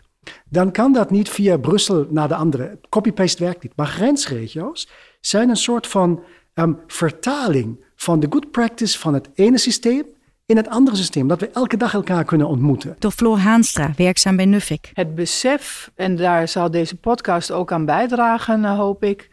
dan 0.50 0.72
kan 0.72 0.94
dat 0.94 1.12
niet 1.12 1.30
via 1.30 1.58
Brussel 1.58 2.08
naar 2.10 2.28
de 2.28 2.36
andere. 2.36 2.80
Copy-paste 2.90 3.44
werkt 3.44 3.64
niet. 3.64 3.74
Maar 3.76 3.88
grensregio's 3.88 4.90
zijn 5.22 5.50
een 5.50 5.56
soort 5.56 5.88
van 5.88 6.24
um, 6.54 6.80
vertaling 6.88 7.84
van 7.96 8.20
de 8.20 8.28
good 8.30 8.52
practice 8.52 9.00
van 9.00 9.14
het 9.14 9.30
ene 9.34 9.58
systeem 9.58 10.06
in 10.46 10.58
het 10.58 10.70
andere 10.70 10.98
systeem, 10.98 11.28
dat 11.28 11.40
we 11.40 11.50
elke 11.50 11.78
dag 11.78 11.94
elkaar 11.94 12.24
kunnen 12.24 12.48
ontmoeten. 12.48 12.96
Door 13.00 13.12
Floor 13.12 13.38
Haanstra, 13.38 13.94
werkzaam 13.98 14.36
bij 14.36 14.46
Nuffic. 14.46 14.92
Het 14.94 15.16
besef, 15.16 15.92
en 15.96 16.16
daar 16.16 16.48
zal 16.48 16.72
deze 16.72 16.96
podcast 16.96 17.52
ook 17.52 17.72
aan 17.72 17.86
bijdragen, 17.86 18.66
hoop 18.66 19.04
ik, 19.04 19.30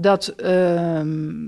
dat, 0.00 0.34
uh, 0.36 1.00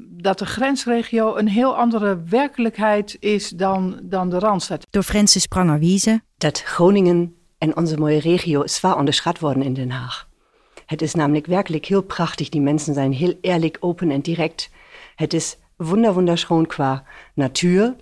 dat 0.09 0.39
de 0.39 0.47
grensregio 0.47 1.37
een 1.37 1.49
heel 1.49 1.77
andere 1.77 2.23
werkelijkheid 2.29 3.17
is 3.21 3.49
dan, 3.49 4.01
dan 4.03 4.29
de 4.29 4.39
Randstad. 4.39 4.87
Door 4.91 5.03
Francis 5.03 5.47
Pranger-Wiese. 5.47 6.23
Dat 6.37 6.63
Groningen 6.63 7.35
en 7.59 7.77
onze 7.77 7.97
mooie 7.97 8.21
regio 8.21 8.67
zwaar 8.67 8.97
onderschat 8.97 9.39
worden 9.39 9.63
in 9.63 9.75
Den 9.75 9.91
Haag. 9.91 10.29
Het 10.87 11.03
is 11.03 11.15
namelijk 11.15 11.47
werkelijk 11.47 11.87
heel 11.87 12.03
prachtig. 12.03 12.49
Die 12.49 12.61
mensen 12.61 12.95
zijn 12.95 13.13
heel 13.13 13.35
eerlijk, 13.41 13.77
open 13.81 14.11
en 14.11 14.21
direct. 14.21 14.71
Het 15.17 15.33
is 15.35 15.57
wunder, 15.77 16.15
wunderschoon 16.15 16.67
qua 16.67 17.05
natuur. 17.35 17.95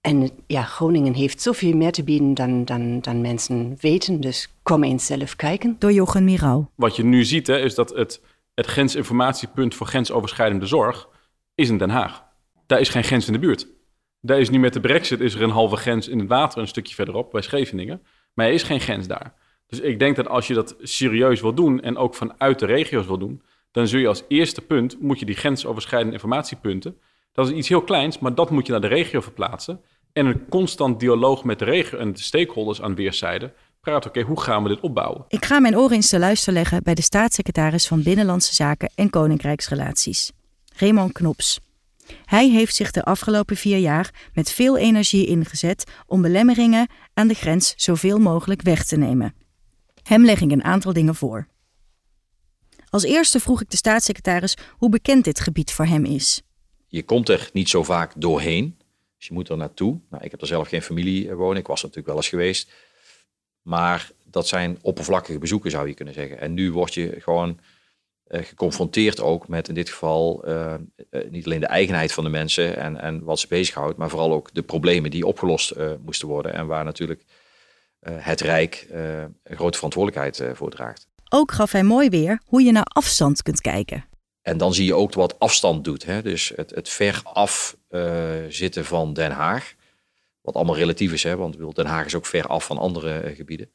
En 0.00 0.30
ja, 0.46 0.62
Groningen 0.62 1.14
heeft 1.14 1.42
zoveel 1.42 1.76
meer 1.76 1.92
te 1.92 2.04
bieden 2.04 2.34
dan, 2.34 2.64
dan, 2.64 3.00
dan 3.00 3.20
mensen 3.20 3.76
weten. 3.80 4.20
Dus 4.20 4.54
kom 4.62 4.84
eens 4.84 5.06
zelf 5.06 5.36
kijken. 5.36 5.76
Door 5.78 5.92
Jochen 5.92 6.24
Mirau. 6.24 6.64
Wat 6.74 6.96
je 6.96 7.04
nu 7.04 7.24
ziet, 7.24 7.46
hè, 7.46 7.58
is 7.58 7.74
dat 7.74 7.90
het 7.90 8.20
het 8.58 8.66
grensinformatiepunt 8.66 9.74
voor 9.74 9.86
grensoverschrijdende 9.86 10.66
zorg 10.66 11.08
is 11.54 11.68
in 11.68 11.78
Den 11.78 11.90
Haag. 11.90 12.24
Daar 12.66 12.80
is 12.80 12.88
geen 12.88 13.04
grens 13.04 13.26
in 13.26 13.32
de 13.32 13.38
buurt. 13.38 13.66
Daar 14.20 14.40
is 14.40 14.50
nu 14.50 14.58
met 14.58 14.72
de 14.72 14.80
brexit 14.80 15.20
is 15.20 15.34
er 15.34 15.42
een 15.42 15.50
halve 15.50 15.76
grens 15.76 16.08
in 16.08 16.18
het 16.18 16.28
water, 16.28 16.60
een 16.60 16.68
stukje 16.68 16.94
verderop, 16.94 17.30
bij 17.30 17.42
Scheveningen. 17.42 18.02
Maar 18.34 18.46
er 18.46 18.52
is 18.52 18.62
geen 18.62 18.80
grens 18.80 19.06
daar. 19.06 19.34
Dus 19.66 19.80
ik 19.80 19.98
denk 19.98 20.16
dat 20.16 20.28
als 20.28 20.46
je 20.46 20.54
dat 20.54 20.76
serieus 20.80 21.40
wil 21.40 21.54
doen 21.54 21.80
en 21.80 21.96
ook 21.96 22.14
vanuit 22.14 22.58
de 22.58 22.66
regio's 22.66 23.06
wil 23.06 23.18
doen, 23.18 23.42
dan 23.70 23.86
zul 23.86 24.00
je 24.00 24.08
als 24.08 24.24
eerste 24.28 24.60
punt, 24.60 25.00
moet 25.00 25.18
je 25.18 25.26
die 25.26 25.36
grensoverschrijdende 25.36 26.14
informatiepunten, 26.14 26.96
dat 27.32 27.48
is 27.48 27.54
iets 27.54 27.68
heel 27.68 27.82
kleins, 27.82 28.18
maar 28.18 28.34
dat 28.34 28.50
moet 28.50 28.66
je 28.66 28.72
naar 28.72 28.80
de 28.80 28.86
regio 28.86 29.20
verplaatsen. 29.20 29.80
En 30.12 30.26
een 30.26 30.48
constant 30.48 31.00
dialoog 31.00 31.44
met 31.44 31.58
de 31.58 31.64
regio 31.64 31.98
en 31.98 32.12
de 32.12 32.20
stakeholders 32.20 32.82
aan 32.82 32.94
weerszijden 32.94 33.52
Oké, 33.94 34.20
hoe 34.20 34.40
gaan 34.40 34.62
we 34.62 34.68
dit 34.68 34.80
opbouwen? 34.80 35.24
Ik 35.28 35.44
ga 35.44 35.60
mijn 35.60 35.78
oren 35.78 35.96
eens 35.96 36.08
te 36.08 36.18
luisteren 36.18 36.54
leggen 36.54 36.82
bij 36.82 36.94
de 36.94 37.02
staatssecretaris 37.02 37.86
van 37.86 38.02
Binnenlandse 38.02 38.54
Zaken 38.54 38.90
en 38.94 39.10
Koninkrijksrelaties, 39.10 40.32
Raymond 40.76 41.12
Knops. 41.12 41.60
Hij 42.24 42.48
heeft 42.48 42.74
zich 42.74 42.90
de 42.90 43.04
afgelopen 43.04 43.56
vier 43.56 43.78
jaar 43.78 44.28
met 44.32 44.52
veel 44.52 44.76
energie 44.76 45.26
ingezet 45.26 45.84
om 46.06 46.22
belemmeringen 46.22 46.88
aan 47.14 47.28
de 47.28 47.34
grens 47.34 47.74
zoveel 47.76 48.18
mogelijk 48.18 48.62
weg 48.62 48.84
te 48.84 48.96
nemen. 48.96 49.34
Hem 50.02 50.24
leg 50.24 50.40
ik 50.40 50.50
een 50.50 50.64
aantal 50.64 50.92
dingen 50.92 51.14
voor. 51.14 51.46
Als 52.90 53.02
eerste 53.02 53.40
vroeg 53.40 53.60
ik 53.60 53.70
de 53.70 53.76
staatssecretaris 53.76 54.56
hoe 54.70 54.88
bekend 54.88 55.24
dit 55.24 55.40
gebied 55.40 55.72
voor 55.72 55.84
hem 55.84 56.04
is. 56.04 56.42
Je 56.86 57.02
komt 57.02 57.28
er 57.28 57.50
niet 57.52 57.68
zo 57.68 57.82
vaak 57.82 58.12
doorheen, 58.16 58.78
dus 59.16 59.26
je 59.26 59.34
moet 59.34 59.48
er 59.48 59.56
naartoe. 59.56 60.00
Nou, 60.10 60.24
ik 60.24 60.30
heb 60.30 60.40
er 60.40 60.46
zelf 60.46 60.68
geen 60.68 60.82
familie 60.82 61.34
wonen, 61.34 61.56
ik 61.56 61.66
was 61.66 61.82
er 61.82 61.86
natuurlijk 61.86 62.14
wel 62.14 62.16
eens 62.16 62.28
geweest. 62.28 62.72
Maar 63.68 64.10
dat 64.24 64.48
zijn 64.48 64.78
oppervlakkige 64.82 65.38
bezoeken, 65.38 65.70
zou 65.70 65.88
je 65.88 65.94
kunnen 65.94 66.14
zeggen. 66.14 66.40
En 66.40 66.54
nu 66.54 66.72
word 66.72 66.94
je 66.94 67.14
gewoon 67.18 67.58
uh, 68.28 68.44
geconfronteerd 68.44 69.20
ook 69.20 69.48
met 69.48 69.68
in 69.68 69.74
dit 69.74 69.88
geval 69.88 70.48
uh, 70.48 70.74
uh, 71.10 71.30
niet 71.30 71.44
alleen 71.44 71.60
de 71.60 71.66
eigenheid 71.66 72.12
van 72.12 72.24
de 72.24 72.30
mensen 72.30 72.76
en, 72.76 73.00
en 73.00 73.24
wat 73.24 73.38
ze 73.38 73.46
bezighoudt, 73.48 73.96
maar 73.96 74.08
vooral 74.08 74.32
ook 74.32 74.54
de 74.54 74.62
problemen 74.62 75.10
die 75.10 75.26
opgelost 75.26 75.74
moesten 76.04 76.28
worden. 76.28 76.54
En 76.54 76.66
waar 76.66 76.84
natuurlijk 76.84 77.22
het 78.00 78.40
Rijk 78.40 78.86
een 78.90 79.56
grote 79.56 79.76
verantwoordelijkheid 79.76 80.56
voor 80.56 80.70
draagt. 80.70 81.08
Ook 81.28 81.52
gaf 81.52 81.72
hij 81.72 81.82
mooi 81.82 82.08
weer 82.08 82.40
hoe 82.44 82.62
je 82.62 82.72
naar 82.72 82.84
afstand 82.88 83.42
kunt 83.42 83.60
kijken. 83.60 84.04
En 84.42 84.58
dan 84.58 84.74
zie 84.74 84.84
je 84.84 84.94
ook 84.94 85.14
wat 85.14 85.38
afstand 85.38 85.84
doet. 85.84 86.04
Hè? 86.04 86.22
Dus 86.22 86.52
het, 86.56 86.70
het 86.74 86.88
ver 86.88 87.20
af 87.24 87.76
zitten 88.48 88.84
van 88.84 89.12
Den 89.12 89.30
Haag. 89.30 89.74
Wat 90.48 90.56
allemaal 90.56 90.76
relatief 90.76 91.12
is, 91.12 91.22
hè? 91.22 91.36
want 91.36 91.76
Den 91.76 91.86
Haag 91.86 92.06
is 92.06 92.14
ook 92.14 92.26
ver 92.26 92.46
af 92.46 92.64
van 92.64 92.78
andere 92.78 93.30
uh, 93.30 93.36
gebieden. 93.36 93.70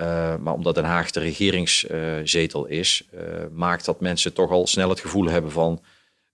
Uh, 0.00 0.36
maar 0.36 0.54
omdat 0.54 0.74
Den 0.74 0.84
Haag 0.84 1.10
de 1.10 1.20
regeringszetel 1.20 2.68
uh, 2.68 2.78
is, 2.78 3.08
maakt 3.52 3.84
dat 3.84 4.00
mensen 4.00 4.32
toch 4.32 4.50
al 4.50 4.66
snel 4.66 4.88
het 4.88 5.00
gevoel 5.00 5.26
hebben 5.26 5.50
van 5.50 5.82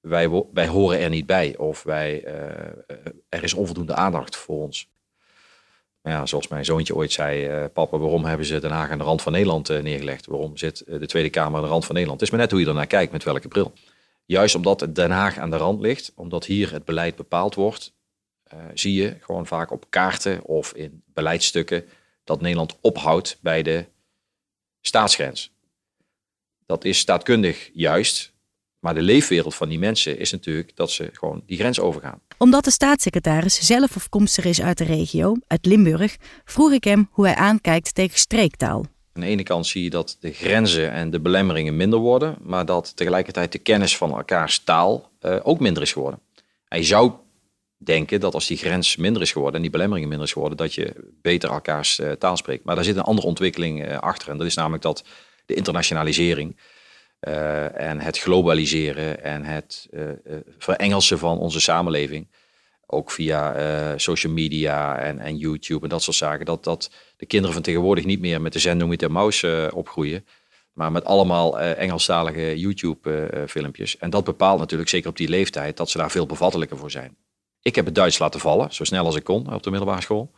wij, 0.00 0.44
wij 0.52 0.66
horen 0.66 0.98
er 0.98 1.08
niet 1.08 1.26
bij 1.26 1.56
of 1.56 1.82
wij, 1.82 2.24
er 3.28 3.42
is 3.42 3.54
onvoldoende 3.54 3.94
aandacht 3.94 4.36
voor 4.36 4.62
ons. 4.62 4.88
Ja, 6.02 6.26
zoals 6.26 6.48
mijn 6.48 6.64
zoontje 6.64 6.94
ooit 6.94 7.12
zei, 7.12 7.68
papa, 7.68 7.98
waarom 7.98 8.24
hebben 8.24 8.46
ze 8.46 8.60
Den 8.60 8.70
Haag 8.70 8.90
aan 8.90 8.98
de 8.98 9.04
rand 9.04 9.22
van 9.22 9.32
Nederland 9.32 9.68
neergelegd? 9.68 10.26
Waarom 10.26 10.56
zit 10.56 10.84
de 10.86 11.06
Tweede 11.06 11.30
Kamer 11.30 11.56
aan 11.56 11.64
de 11.64 11.70
rand 11.70 11.84
van 11.84 11.94
Nederland? 11.94 12.22
Is 12.22 12.30
maar 12.30 12.40
net 12.40 12.50
hoe 12.50 12.60
je 12.60 12.66
ernaar 12.66 12.86
kijkt, 12.86 13.12
met 13.12 13.24
welke 13.24 13.48
bril. 13.48 13.72
Juist 14.26 14.54
omdat 14.54 14.86
Den 14.90 15.10
Haag 15.10 15.38
aan 15.38 15.50
de 15.50 15.56
rand 15.56 15.80
ligt, 15.80 16.12
omdat 16.14 16.44
hier 16.44 16.72
het 16.72 16.84
beleid 16.84 17.16
bepaald 17.16 17.54
wordt, 17.54 17.94
uh, 18.54 18.60
zie 18.74 18.94
je 18.94 19.16
gewoon 19.20 19.46
vaak 19.46 19.70
op 19.70 19.86
kaarten 19.90 20.44
of 20.44 20.72
in 20.72 21.02
beleidsstukken 21.14 21.84
dat 22.24 22.40
Nederland 22.40 22.78
ophoudt 22.80 23.38
bij 23.40 23.62
de 23.62 23.86
staatsgrens. 24.80 25.54
Dat 26.66 26.84
is 26.84 26.98
staatkundig 26.98 27.70
juist, 27.72 28.32
maar 28.78 28.94
de 28.94 29.02
leefwereld 29.02 29.54
van 29.54 29.68
die 29.68 29.78
mensen 29.78 30.18
is 30.18 30.32
natuurlijk 30.32 30.76
dat 30.76 30.90
ze 30.90 31.10
gewoon 31.12 31.42
die 31.46 31.58
grens 31.58 31.80
overgaan. 31.80 32.20
Omdat 32.38 32.64
de 32.64 32.70
staatssecretaris 32.70 33.66
zelf 33.66 33.96
afkomstig 33.96 34.44
is 34.44 34.62
uit 34.62 34.78
de 34.78 34.84
regio, 34.84 35.36
uit 35.46 35.66
Limburg, 35.66 36.16
vroeg 36.44 36.72
ik 36.72 36.84
hem 36.84 37.08
hoe 37.10 37.26
hij 37.26 37.34
aankijkt 37.34 37.94
tegen 37.94 38.18
streektaal. 38.18 38.84
Aan 39.12 39.22
de 39.22 39.28
ene 39.28 39.42
kant 39.42 39.66
zie 39.66 39.82
je 39.82 39.90
dat 39.90 40.16
de 40.20 40.32
grenzen 40.32 40.90
en 40.92 41.10
de 41.10 41.20
belemmeringen 41.20 41.76
minder 41.76 41.98
worden, 41.98 42.36
maar 42.40 42.66
dat 42.66 42.96
tegelijkertijd 42.96 43.52
de 43.52 43.58
kennis 43.58 43.96
van 43.96 44.10
elkaars 44.16 44.58
taal 44.58 45.10
uh, 45.20 45.36
ook 45.42 45.60
minder 45.60 45.82
is 45.82 45.92
geworden. 45.92 46.20
Hij 46.68 46.82
zou 46.82 47.12
denken 47.76 48.20
dat 48.20 48.34
als 48.34 48.46
die 48.46 48.56
grens 48.56 48.96
minder 48.96 49.22
is 49.22 49.32
geworden 49.32 49.56
en 49.56 49.62
die 49.62 49.70
belemmeringen 49.70 50.08
minder 50.08 50.26
is 50.26 50.32
geworden, 50.32 50.58
dat 50.58 50.74
je 50.74 51.12
beter 51.22 51.50
elkaars 51.50 51.98
uh, 51.98 52.12
taal 52.12 52.36
spreekt. 52.36 52.64
Maar 52.64 52.74
daar 52.74 52.84
zit 52.84 52.96
een 52.96 53.02
andere 53.02 53.26
ontwikkeling 53.26 53.88
uh, 53.88 53.98
achter. 53.98 54.28
En 54.28 54.38
dat 54.38 54.46
is 54.46 54.54
namelijk 54.54 54.82
dat 54.82 55.04
de 55.46 55.54
internationalisering 55.54 56.56
uh, 57.20 57.80
en 57.80 58.00
het 58.00 58.18
globaliseren 58.18 59.22
en 59.22 59.44
het 59.44 59.88
verengelsen 60.58 61.18
van 61.18 61.38
onze 61.38 61.60
samenleving 61.60 62.28
ook 62.86 63.10
via 63.10 63.54
eh, 63.54 63.98
social 63.98 64.32
media 64.32 64.98
en, 64.98 65.18
en 65.18 65.36
YouTube 65.36 65.82
en 65.82 65.88
dat 65.88 66.02
soort 66.02 66.16
zaken, 66.16 66.46
dat, 66.46 66.64
dat 66.64 66.90
de 67.16 67.26
kinderen 67.26 67.54
van 67.54 67.62
tegenwoordig 67.62 68.04
niet 68.04 68.20
meer 68.20 68.40
met 68.40 68.52
de 68.52 68.58
zending 68.58 68.90
met 68.90 69.00
de 69.00 69.08
mouse 69.08 69.66
eh, 69.66 69.76
opgroeien, 69.76 70.26
maar 70.72 70.92
met 70.92 71.04
allemaal 71.04 71.60
eh, 71.60 71.78
Engelstalige 71.78 72.58
YouTube-filmpjes. 72.58 73.98
en 73.98 74.10
dat 74.10 74.24
bepaalt 74.24 74.58
natuurlijk, 74.58 74.90
zeker 74.90 75.08
op 75.08 75.16
die 75.16 75.28
leeftijd, 75.28 75.76
dat 75.76 75.90
ze 75.90 75.98
daar 75.98 76.10
veel 76.10 76.26
bevattelijker 76.26 76.76
voor 76.76 76.90
zijn. 76.90 77.16
Ik 77.66 77.74
heb 77.74 77.84
het 77.84 77.94
Duits 77.94 78.18
laten 78.18 78.40
vallen, 78.40 78.74
zo 78.74 78.84
snel 78.84 79.04
als 79.04 79.16
ik 79.16 79.24
kon 79.24 79.52
op 79.52 79.62
de 79.62 79.70
middelbare 79.70 80.00
school. 80.00 80.30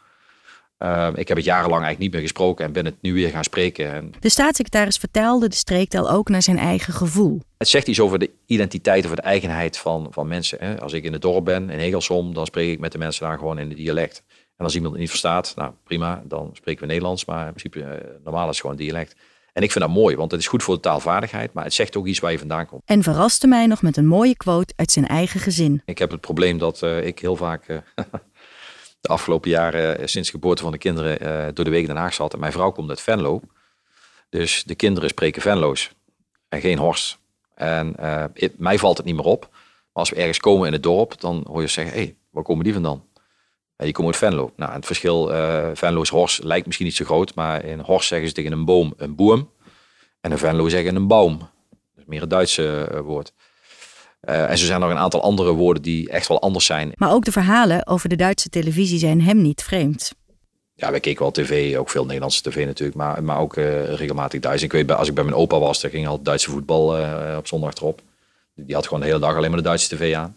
Uh, 0.78 1.08
ik 1.14 1.28
heb 1.28 1.36
het 1.36 1.46
jarenlang 1.46 1.82
eigenlijk 1.82 1.98
niet 1.98 2.12
meer 2.12 2.20
gesproken 2.20 2.64
en 2.64 2.72
ben 2.72 2.84
het 2.84 2.94
nu 3.00 3.14
weer 3.14 3.30
gaan 3.30 3.44
spreken. 3.44 3.92
En 3.92 4.12
De 4.20 4.28
staatssecretaris 4.28 4.96
vertaalde 4.96 5.48
de 5.48 5.54
streektaal 5.56 6.10
ook 6.10 6.28
naar 6.28 6.42
zijn 6.42 6.58
eigen 6.58 6.92
gevoel. 6.92 7.40
het 7.58 7.68
zegt 7.68 7.88
iets 7.88 8.00
over 8.00 8.18
de 8.18 8.30
identiteit, 8.46 9.04
over 9.04 9.16
de 9.16 9.22
eigenheid 9.22 9.78
van, 9.78 10.06
van 10.10 10.28
mensen. 10.28 10.58
Hè. 10.60 10.80
Als 10.80 10.92
ik 10.92 11.04
in 11.04 11.12
het 11.12 11.22
dorp 11.22 11.44
ben, 11.44 11.70
in 11.70 11.78
Hegelsom, 11.78 12.34
dan 12.34 12.46
spreek 12.46 12.72
ik 12.72 12.78
met 12.78 12.92
de 12.92 12.98
mensen 12.98 13.26
daar 13.26 13.38
gewoon 13.38 13.58
in 13.58 13.68
het 13.68 13.76
dialect. 13.76 14.22
En 14.56 14.64
als 14.64 14.74
iemand 14.74 14.92
het 14.92 15.00
niet 15.00 15.10
verstaat, 15.10 15.52
nou 15.56 15.72
prima, 15.84 16.22
dan 16.26 16.50
spreken 16.52 16.80
we 16.80 16.86
Nederlands. 16.86 17.24
Maar 17.24 17.46
in 17.46 17.54
principe, 17.54 17.84
eh, 17.84 18.08
normaal 18.24 18.42
is 18.42 18.48
het 18.48 18.60
gewoon 18.60 18.76
dialect. 18.76 19.16
En 19.58 19.64
ik 19.64 19.72
vind 19.72 19.84
dat 19.84 19.94
mooi, 19.94 20.16
want 20.16 20.30
het 20.30 20.40
is 20.40 20.46
goed 20.46 20.62
voor 20.62 20.74
de 20.74 20.80
taalvaardigheid. 20.80 21.52
Maar 21.52 21.64
het 21.64 21.74
zegt 21.74 21.96
ook 21.96 22.06
iets 22.06 22.18
waar 22.18 22.30
je 22.30 22.38
vandaan 22.38 22.66
komt. 22.66 22.82
En 22.84 23.02
verraste 23.02 23.46
mij 23.46 23.66
nog 23.66 23.82
met 23.82 23.96
een 23.96 24.06
mooie 24.06 24.36
quote 24.36 24.72
uit 24.76 24.90
zijn 24.90 25.06
eigen 25.06 25.40
gezin. 25.40 25.82
Ik 25.84 25.98
heb 25.98 26.10
het 26.10 26.20
probleem 26.20 26.58
dat 26.58 26.82
eh, 26.82 27.06
ik 27.06 27.18
heel 27.18 27.36
vaak... 27.36 27.68
eh, 27.68 27.78
de 29.00 29.08
afgelopen 29.08 29.50
jaren, 29.50 29.98
eh, 29.98 30.06
sinds 30.06 30.28
de 30.28 30.34
geboorte 30.34 30.62
van 30.62 30.72
de 30.72 30.78
kinderen, 30.78 31.54
door 31.54 31.64
de 31.64 31.70
week 31.70 31.80
in 31.80 31.86
Den 31.86 31.96
Haag 31.96 32.14
zat. 32.14 32.32
En 32.32 32.40
mijn 32.40 32.52
vrouw 32.52 32.70
komt 32.70 32.88
uit 32.88 33.00
Venlo. 33.00 33.40
Dus 34.28 34.62
de 34.64 34.74
kinderen 34.74 35.08
spreken 35.08 35.42
Venlo's 35.42 35.90
en 36.48 36.60
geen 36.60 36.78
Horst. 36.78 37.18
En 37.54 37.94
het- 38.34 38.58
mij 38.58 38.78
valt 38.78 38.96
het 38.96 39.06
niet 39.06 39.16
meer 39.16 39.24
op. 39.24 39.48
Maar 39.50 39.60
als 39.92 40.10
we 40.10 40.16
ergens 40.16 40.38
komen 40.38 40.66
in 40.66 40.72
het 40.72 40.82
dorp, 40.82 41.20
dan 41.20 41.44
hoor 41.48 41.60
je 41.60 41.66
zeggen, 41.66 41.94
hé, 41.94 42.00
hey, 42.02 42.16
waar 42.30 42.42
komen 42.42 42.64
die 42.64 42.72
vandaan? 42.72 43.04
Die 43.84 43.92
komen 43.92 44.12
uit 44.12 44.20
Venlo. 44.20 44.52
Nou, 44.56 44.72
het 44.72 44.86
verschil 44.86 45.32
eh 45.32 45.66
Venlo's 45.74 46.08
Horst 46.08 46.42
lijkt 46.44 46.66
misschien 46.66 46.86
niet 46.86 46.96
zo 46.96 47.04
groot, 47.04 47.34
maar 47.34 47.64
in 47.64 47.78
Horst 47.80 48.08
zeggen 48.08 48.28
ze 48.28 48.34
tegen 48.34 48.52
een 48.52 48.64
boom 48.64 48.94
een 48.96 49.14
boom. 49.14 49.50
En 50.20 50.30
in 50.30 50.38
Venlo 50.38 50.68
zeggen 50.68 50.96
een 50.96 51.06
baum. 51.06 51.38
Dat 51.38 51.48
is 51.96 52.04
meer 52.06 52.22
een 52.22 52.28
Duitse 52.28 52.84
eh, 52.92 53.00
woord. 53.00 53.32
Eh, 54.20 54.50
en 54.50 54.58
zo 54.58 54.64
zijn 54.64 54.80
er 54.82 54.86
nog 54.88 54.96
een 54.96 55.02
aantal 55.02 55.22
andere 55.22 55.52
woorden 55.52 55.82
die 55.82 56.10
echt 56.10 56.28
wel 56.28 56.40
anders 56.42 56.64
zijn. 56.66 56.92
Maar 56.94 57.12
ook 57.12 57.24
de 57.24 57.32
verhalen 57.32 57.86
over 57.86 58.08
de 58.08 58.16
Duitse 58.16 58.48
televisie 58.48 58.98
zijn 58.98 59.22
hem 59.22 59.42
niet 59.42 59.62
vreemd. 59.62 60.12
Ja, 60.74 60.90
wij 60.90 61.00
keken 61.00 61.22
wel 61.22 61.30
tv, 61.30 61.76
ook 61.76 61.90
veel 61.90 62.04
Nederlandse 62.04 62.42
tv 62.42 62.66
natuurlijk, 62.66 62.98
maar, 62.98 63.22
maar 63.24 63.38
ook 63.38 63.54
regelmatig 63.56 64.40
Duits. 64.40 64.62
Ik 64.62 64.72
weet, 64.72 64.86
bij- 64.86 64.96
als 64.96 65.08
ik 65.08 65.14
bij 65.14 65.24
mijn 65.24 65.36
opa 65.36 65.58
was, 65.58 65.80
dan 65.80 65.90
ging 65.90 66.06
al 66.08 66.22
Duitse 66.22 66.50
voetbal 66.50 66.96
op 67.36 67.46
zondag 67.46 67.74
erop. 67.74 68.00
Die 68.54 68.74
had 68.74 68.84
gewoon 68.84 69.00
de 69.00 69.06
hele 69.06 69.18
dag 69.18 69.36
alleen 69.36 69.50
maar 69.50 69.58
de 69.58 69.64
Duitse 69.64 69.96
tv 69.96 70.14
aan. 70.14 70.36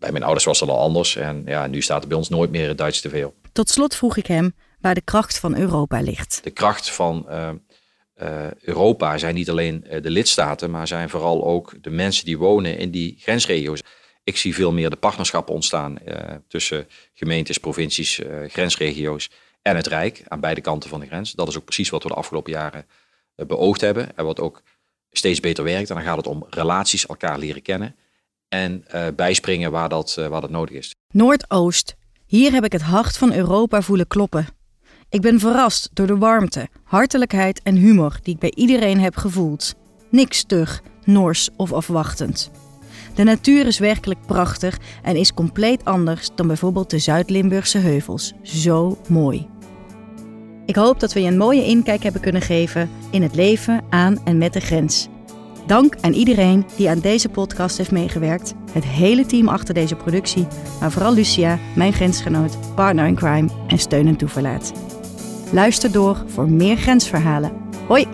Bij 0.00 0.10
mijn 0.10 0.24
ouders 0.24 0.44
was 0.44 0.58
dat 0.58 0.68
al 0.68 0.78
anders 0.78 1.16
en 1.16 1.42
ja, 1.46 1.66
nu 1.66 1.82
staat 1.82 2.02
er 2.02 2.08
bij 2.08 2.16
ons 2.16 2.28
nooit 2.28 2.50
meer 2.50 2.68
het 2.68 2.78
Duitse 2.78 3.08
tv 3.08 3.24
op. 3.24 3.34
Tot 3.52 3.68
slot 3.68 3.94
vroeg 3.94 4.16
ik 4.16 4.26
hem 4.26 4.54
waar 4.80 4.94
de 4.94 5.00
kracht 5.00 5.38
van 5.38 5.56
Europa 5.56 6.00
ligt. 6.00 6.40
De 6.42 6.50
kracht 6.50 6.90
van 6.90 7.28
eh, 7.28 7.50
eh, 8.14 8.50
Europa 8.60 9.18
zijn 9.18 9.34
niet 9.34 9.50
alleen 9.50 9.84
eh, 9.84 10.02
de 10.02 10.10
lidstaten, 10.10 10.70
maar 10.70 10.86
zijn 10.86 11.10
vooral 11.10 11.44
ook 11.44 11.74
de 11.80 11.90
mensen 11.90 12.24
die 12.24 12.38
wonen 12.38 12.78
in 12.78 12.90
die 12.90 13.16
grensregio's. 13.18 13.82
Ik 14.24 14.36
zie 14.36 14.54
veel 14.54 14.72
meer 14.72 14.90
de 14.90 14.96
partnerschappen 14.96 15.54
ontstaan 15.54 15.98
tussen 16.48 16.86
gemeentes, 17.14 17.58
provincies, 17.58 18.20
grensregio's 18.46 19.30
en 19.62 19.76
het 19.76 19.86
Rijk 19.86 20.22
aan 20.28 20.40
beide 20.40 20.60
kanten 20.60 20.90
van 20.90 21.00
de 21.00 21.06
grens. 21.06 21.32
Dat 21.32 21.48
is 21.48 21.56
ook 21.56 21.64
precies 21.64 21.90
wat 21.90 22.02
we 22.02 22.08
de 22.08 22.14
afgelopen 22.14 22.52
jaren 22.52 22.86
beoogd 23.34 23.80
hebben 23.80 24.16
en 24.16 24.24
wat 24.24 24.40
ook 24.40 24.62
steeds 25.10 25.40
beter 25.40 25.64
werkt. 25.64 25.88
En 25.88 25.94
dan 25.94 26.04
gaat 26.04 26.16
het 26.16 26.26
om 26.26 26.46
relaties, 26.50 27.06
elkaar 27.06 27.38
leren 27.38 27.62
kennen 27.62 27.96
en 28.50 28.84
eh, 28.86 29.06
bijspringen 29.16 29.70
waar 29.70 29.88
dat, 29.88 30.16
eh, 30.18 30.26
waar 30.26 30.40
dat 30.40 30.50
nodig 30.50 30.76
is. 30.76 30.94
Noordoost. 31.12 31.94
Hier 32.26 32.52
heb 32.52 32.64
ik 32.64 32.72
het 32.72 32.82
hart 32.82 33.16
van 33.16 33.32
Europa 33.32 33.82
voelen 33.82 34.06
kloppen. 34.06 34.46
Ik 35.08 35.20
ben 35.20 35.38
verrast 35.38 35.90
door 35.92 36.06
de 36.06 36.16
warmte, 36.16 36.68
hartelijkheid 36.84 37.62
en 37.62 37.76
humor 37.76 38.18
die 38.22 38.34
ik 38.34 38.40
bij 38.40 38.52
iedereen 38.54 39.00
heb 39.00 39.16
gevoeld. 39.16 39.74
Niks 40.10 40.38
stug, 40.38 40.82
Noors 41.04 41.48
of 41.56 41.72
afwachtend. 41.72 42.50
De 43.14 43.22
natuur 43.22 43.66
is 43.66 43.78
werkelijk 43.78 44.20
prachtig 44.26 44.78
en 45.02 45.16
is 45.16 45.34
compleet 45.34 45.84
anders 45.84 46.28
dan 46.34 46.46
bijvoorbeeld 46.46 46.90
de 46.90 46.98
Zuid-Limburgse 46.98 47.78
heuvels. 47.78 48.32
Zo 48.42 48.98
mooi. 49.08 49.48
Ik 50.66 50.76
hoop 50.76 51.00
dat 51.00 51.12
we 51.12 51.20
je 51.20 51.28
een 51.28 51.36
mooie 51.36 51.64
inkijk 51.64 52.02
hebben 52.02 52.20
kunnen 52.20 52.42
geven 52.42 52.90
in 53.10 53.22
het 53.22 53.34
leven 53.34 53.84
aan 53.88 54.24
en 54.24 54.38
met 54.38 54.52
de 54.52 54.60
grens. 54.60 55.08
Dank 55.70 55.94
aan 56.00 56.12
iedereen 56.12 56.66
die 56.76 56.90
aan 56.90 56.98
deze 56.98 57.28
podcast 57.28 57.76
heeft 57.76 57.90
meegewerkt. 57.90 58.54
Het 58.72 58.84
hele 58.84 59.26
team 59.26 59.48
achter 59.48 59.74
deze 59.74 59.94
productie, 59.94 60.46
maar 60.80 60.90
vooral 60.90 61.14
Lucia, 61.14 61.58
mijn 61.74 61.92
grensgenoot, 61.92 62.74
partner 62.74 63.06
in 63.06 63.14
crime 63.14 63.48
en 63.66 63.78
steun 63.78 64.06
en 64.06 64.16
toeverlaat. 64.16 64.72
Luister 65.52 65.92
door 65.92 66.24
voor 66.26 66.48
meer 66.48 66.76
grensverhalen. 66.76 67.52
Hoi! 67.86 68.06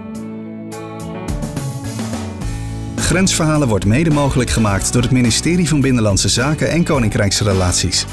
Grensverhalen 2.97 3.69
wordt 3.69 3.87
mede 3.87 4.11
mogelijk 4.11 4.51
gemaakt 4.51 4.93
door 4.93 5.03
het 5.03 5.11
ministerie 5.11 5.69
van 5.69 5.81
Binnenlandse 5.81 6.29
Zaken 6.29 6.71
en 6.71 6.85
Koninkrijksrelaties. 6.85 8.07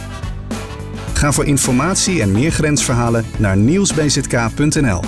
Ga 1.14 1.32
voor 1.32 1.46
informatie 1.46 2.22
en 2.22 2.32
meer 2.32 2.52
grensverhalen 2.52 3.26
naar 3.38 3.58
nieuwsbzk.nl. 3.58 5.02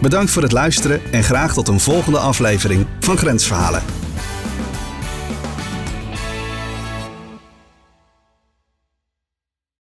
Bedankt 0.00 0.30
voor 0.30 0.42
het 0.42 0.52
luisteren 0.52 1.00
en 1.10 1.22
graag 1.22 1.52
tot 1.52 1.68
een 1.68 1.80
volgende 1.80 2.18
aflevering 2.18 2.86
van 3.00 3.16
Grensverhalen. 3.16 3.99